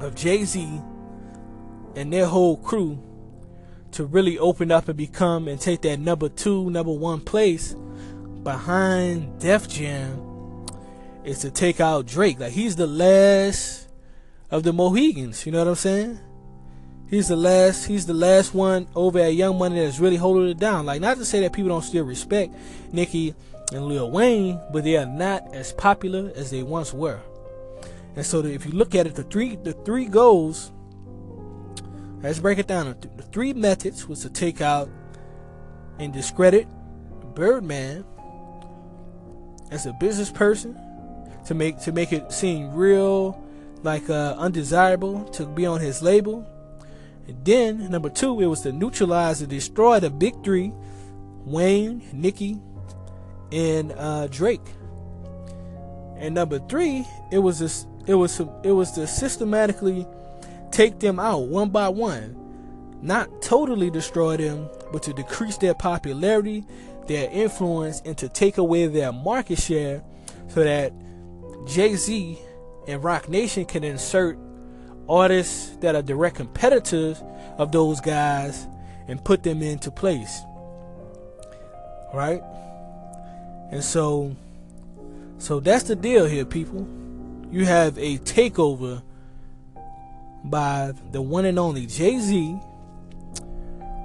[0.00, 0.66] of Jay Z
[1.94, 2.98] and their whole crew
[3.92, 7.76] to really open up and become and take that number two, number one place
[8.42, 10.66] behind Def Jam
[11.24, 12.40] is to take out Drake.
[12.40, 13.85] Like he's the last
[14.50, 15.46] of the Mohegans.
[15.46, 16.18] You know what I'm saying?
[17.08, 17.86] He's the last.
[17.86, 20.86] He's the last one over at Young Money that's really holding it down.
[20.86, 22.54] Like not to say that people don't still respect
[22.92, 23.34] Nicki
[23.72, 27.20] and Lil Wayne, but they are not as popular as they once were.
[28.16, 30.72] And so if you look at it, the three the three goals
[32.22, 32.96] Let's break it down.
[33.16, 34.88] The three methods was to take out
[35.98, 36.66] and discredit
[37.34, 38.04] Birdman
[39.70, 40.76] as a business person,
[41.46, 43.40] to make to make it seem real,
[43.82, 46.46] like uh, undesirable to be on his label.
[47.26, 50.72] And then number two, it was to neutralize and destroy the big three:
[51.44, 52.60] Wayne, Nicki,
[53.52, 54.66] and uh, Drake.
[56.16, 57.86] And number three, it was this.
[58.06, 60.06] It was it was to systematically
[60.70, 62.42] take them out one by one.
[63.02, 66.64] Not totally destroy them, but to decrease their popularity,
[67.06, 70.02] their influence, and to take away their market share
[70.48, 70.92] so that
[71.66, 72.38] Jay Z
[72.86, 74.38] and Roc Nation can insert
[75.08, 77.22] artists that are direct competitors
[77.58, 78.66] of those guys
[79.08, 80.40] and put them into place.
[82.12, 82.42] Right?
[83.70, 84.34] And so
[85.38, 86.86] so that's the deal here people.
[87.50, 89.02] You have a takeover
[90.44, 92.58] by the one and only Jay Z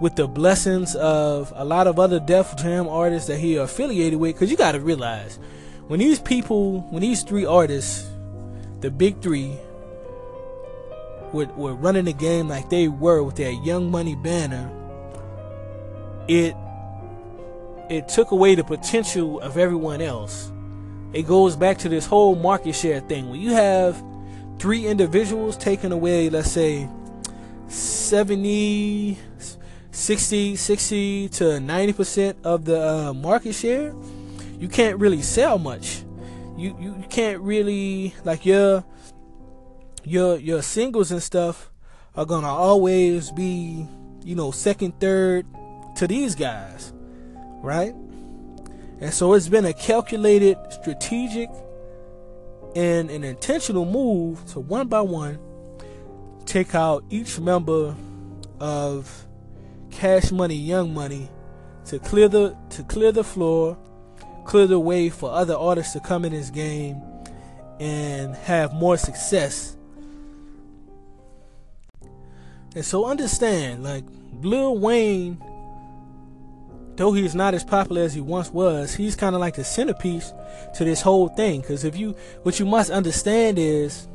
[0.01, 4.35] with the blessings of a lot of other Def Jam artists that he affiliated with.
[4.35, 5.39] Because you got to realize,
[5.87, 8.10] when these people, when these three artists,
[8.81, 9.57] the big three,
[11.31, 14.69] were, were running the game like they were with that Young Money banner,
[16.27, 16.55] it
[17.89, 20.51] it took away the potential of everyone else.
[21.11, 23.29] It goes back to this whole market share thing.
[23.29, 24.01] When you have
[24.59, 26.87] three individuals taking away, let's say,
[27.67, 29.17] 70,
[29.91, 33.93] 60, 60 to 90% of the uh, market share,
[34.57, 36.03] you can't really sell much.
[36.61, 38.85] You, you can't really, like, your,
[40.03, 41.71] your, your singles and stuff
[42.15, 43.87] are gonna always be,
[44.23, 45.47] you know, second, third
[45.95, 46.93] to these guys,
[47.63, 47.95] right?
[48.99, 51.49] And so it's been a calculated, strategic
[52.75, 55.39] and an intentional move to one by one
[56.45, 57.95] take out each member
[58.59, 59.25] of
[59.89, 61.27] Cash Money, Young Money
[61.85, 63.77] to clear the to clear the floor,
[64.45, 67.01] clear the way for other artists to come in this game
[67.79, 69.75] and have more success.
[72.75, 74.05] And so understand, like
[74.41, 75.41] Lil Wayne
[77.01, 80.33] though he's not as popular as he once was, he's kind of like the centerpiece
[80.75, 81.61] to this whole thing.
[81.61, 84.07] Because if you, what you must understand is,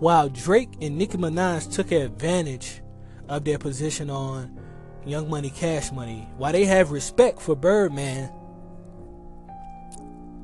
[0.00, 2.82] while Drake and Nicki Minaj took advantage
[3.28, 4.58] of their position on
[5.04, 8.30] Young Money, Cash Money, why they have respect for Birdman,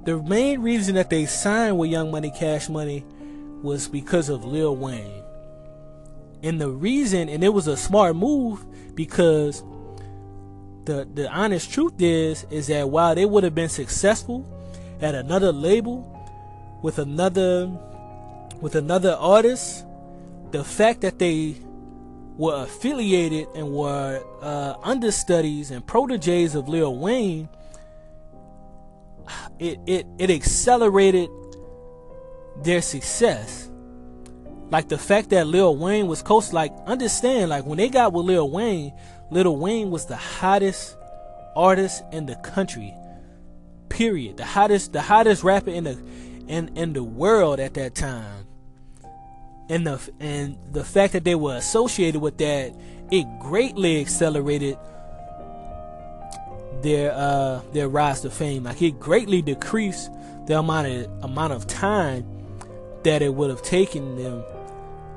[0.04, 3.04] the main reason that they signed with Young Money, Cash Money
[3.62, 5.22] was because of Lil Wayne.
[6.42, 9.62] And the reason, and it was a smart move because
[10.84, 14.46] the the honest truth is is that while they would have been successful
[15.00, 16.02] at another label
[16.82, 17.70] with another
[18.60, 19.84] with another artist,
[20.50, 21.56] the fact that they
[22.38, 27.48] were affiliated and were uh, understudies and proteges of Lil Wayne,
[29.58, 31.28] it, it, it accelerated
[32.62, 33.70] their success.
[34.70, 38.24] Like the fact that Lil Wayne was close, like understand, like when they got with
[38.24, 38.92] Lil Wayne,
[39.30, 40.96] Lil Wayne was the hottest
[41.56, 42.94] artist in the country.
[43.88, 44.36] Period.
[44.36, 45.98] The hottest, the hottest rapper in the
[46.46, 48.47] in in the world at that time.
[49.68, 52.74] And the and the fact that they were associated with that,
[53.10, 54.78] it greatly accelerated
[56.82, 58.64] their uh their rise to fame.
[58.64, 60.10] Like it greatly decreased
[60.46, 62.24] the amount of amount of time
[63.02, 64.42] that it would have taken them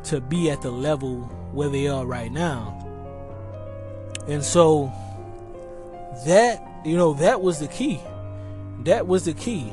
[0.04, 1.22] to be at the level
[1.54, 2.78] where they are right now.
[4.28, 4.92] And so
[6.26, 8.00] that you know that was the key.
[8.84, 9.72] That was the key.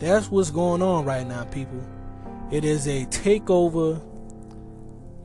[0.00, 1.84] That's what's going on right now, people.
[2.50, 4.00] It is a takeover.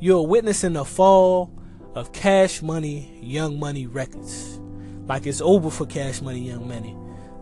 [0.01, 1.49] You're witnessing the fall
[1.95, 4.59] of Cash Money, Young Money Records.
[5.07, 6.95] Like it's over for Cash Money, Young Money.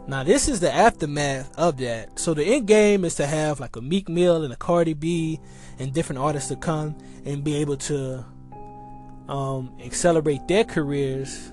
[0.05, 2.19] Now this is the aftermath of that.
[2.19, 5.39] So the end game is to have like a Meek Mill and a Cardi B
[5.79, 8.23] and different artists to come and be able to
[9.27, 11.51] um, accelerate their careers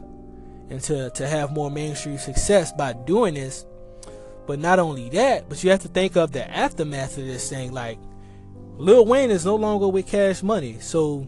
[0.68, 3.64] and to, to have more mainstream success by doing this.
[4.50, 7.70] But not only that, but you have to think of the aftermath of this thing.
[7.70, 8.00] Like
[8.78, 11.24] Lil Wayne is no longer with Cash Money, so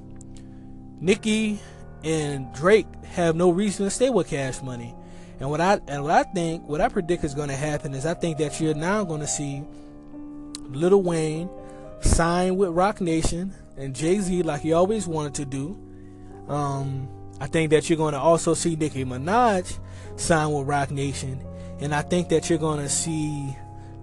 [1.01, 1.61] Nicki
[2.03, 4.93] and Drake have no reason to stay with Cash Money.
[5.39, 8.07] And what I and what I think, what I predict is going to happen is
[8.07, 9.63] I think that you're now going to see
[10.71, 11.49] Lil Wayne
[12.01, 15.81] sign with Roc Nation and Jay Z like he always wanted to do.
[16.49, 17.09] Um,
[17.41, 19.79] I think that you're going to also see Nicki Minaj
[20.17, 21.41] sign with Roc Nation,
[21.83, 23.57] and I think that you're going to see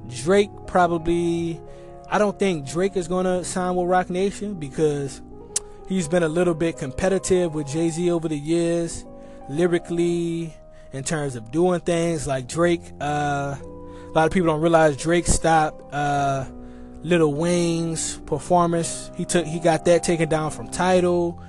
[0.07, 1.59] Drake probably.
[2.11, 5.21] I don't think Drake is going to sign with Roc Nation because
[5.87, 9.05] he's been a little bit competitive with Jay Z over the years,
[9.47, 10.53] lyrically,
[10.91, 12.81] in terms of doing things like Drake.
[12.99, 16.45] Uh, a lot of people don't realize Drake stopped uh,
[17.03, 19.09] Lil Wayne's performance.
[19.15, 21.39] He took he got that taken down from Tidal.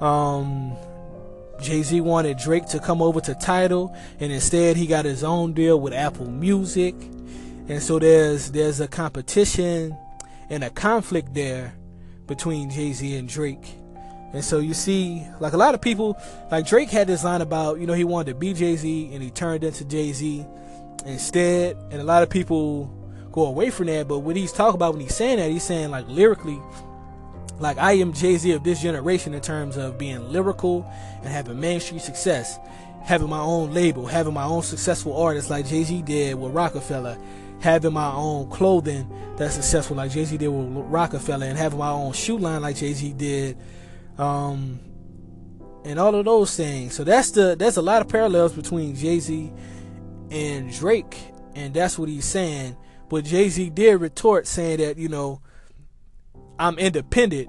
[0.00, 0.76] Um,
[1.60, 5.52] Jay Z wanted Drake to come over to Tidal, and instead he got his own
[5.52, 6.94] deal with Apple Music,
[7.68, 9.96] and so there's there's a competition
[10.50, 11.74] and a conflict there
[12.26, 13.76] between Jay Z and Drake.
[14.32, 17.78] And so you see, like a lot of people, like Drake had this line about,
[17.80, 20.44] you know, he wanted to be Jay Z and he turned into Jay Z
[21.06, 21.76] instead.
[21.90, 22.92] And a lot of people
[23.32, 24.08] go away from that.
[24.08, 26.60] But what he's talking about when he's saying that, he's saying like lyrically,
[27.58, 31.58] like I am Jay Z of this generation in terms of being lyrical and having
[31.58, 32.58] mainstream success,
[33.02, 37.18] having my own label, having my own successful artists like Jay Z did with Roc-A-Fella,
[37.60, 41.90] having my own clothing that's successful like Jay Z did with Roc-A-Fella, and having my
[41.90, 43.56] own shoe line like Jay Z did,
[44.18, 44.78] um,
[45.84, 46.94] and all of those things.
[46.94, 49.50] So that's the there's a lot of parallels between Jay Z
[50.30, 51.16] and Drake,
[51.54, 52.76] and that's what he's saying.
[53.08, 55.40] But Jay Z did retort saying that you know
[56.58, 57.48] I'm independent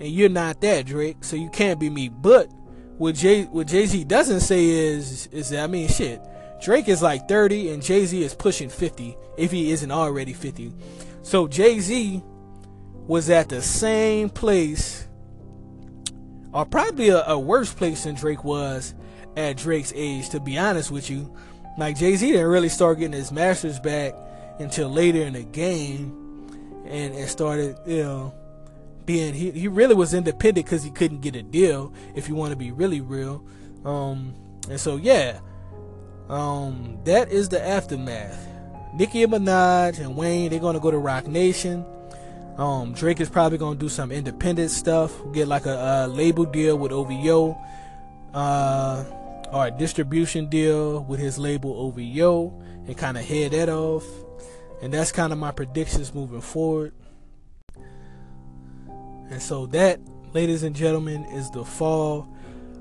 [0.00, 2.08] and you're not that Drake, so you can't be me.
[2.08, 2.50] But
[2.96, 6.20] what Jay what Jay Z doesn't say is is that I mean shit.
[6.62, 10.72] Drake is like 30 and Jay Z is pushing 50 if he isn't already 50.
[11.22, 12.22] So Jay Z
[13.06, 15.06] was at the same place,
[16.52, 18.94] or probably a, a worse place than Drake was
[19.36, 20.30] at Drake's age.
[20.30, 21.34] To be honest with you,
[21.78, 24.14] like Jay Z didn't really start getting his masters back
[24.58, 26.19] until later in the game
[26.90, 28.34] and, and started, you know,
[29.06, 32.50] being he, he really was independent because he couldn't get a deal if you want
[32.50, 33.44] to be really real.
[33.84, 34.34] Um,
[34.68, 35.40] and so yeah,
[36.28, 38.46] um, that is the aftermath.
[38.94, 41.84] Nicki Minaj and Wayne, they're gonna go to Roc Nation.
[42.56, 46.76] Um, Drake is probably gonna do some independent stuff, get like a, a label deal
[46.76, 47.56] with OVO,
[48.34, 49.04] uh,
[49.52, 52.52] or a distribution deal with his label OVO,
[52.86, 54.04] and kind of head that off.
[54.82, 56.92] And that's kind of my predictions moving forward.
[59.30, 60.00] And so that,
[60.32, 62.28] ladies and gentlemen, is the fall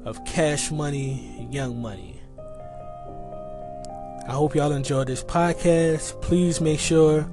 [0.05, 2.19] of Cash Money, Young Money.
[4.27, 6.19] I hope y'all enjoyed this podcast.
[6.21, 7.29] Please make sure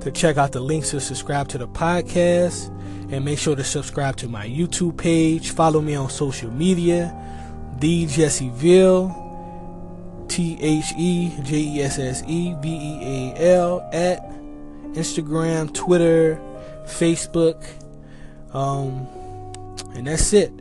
[0.00, 2.68] to check out the links to subscribe to the podcast
[3.10, 5.50] and make sure to subscribe to my YouTube page.
[5.50, 7.14] Follow me on social media,
[7.80, 9.25] the Jesse Veal
[10.28, 14.22] T H E J E S S E V E A L at
[14.92, 16.40] Instagram, Twitter,
[16.84, 17.64] Facebook,
[18.54, 19.06] um,
[19.94, 20.52] and that's it.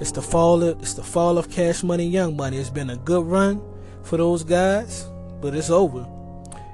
[0.00, 0.62] It's the fall.
[0.62, 2.58] Of, it's the fall of Cash Money, Young Money.
[2.58, 3.62] It's been a good run
[4.02, 5.06] for those guys,
[5.40, 6.06] but it's over.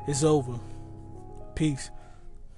[0.07, 0.59] It's over.
[1.55, 1.91] Peace.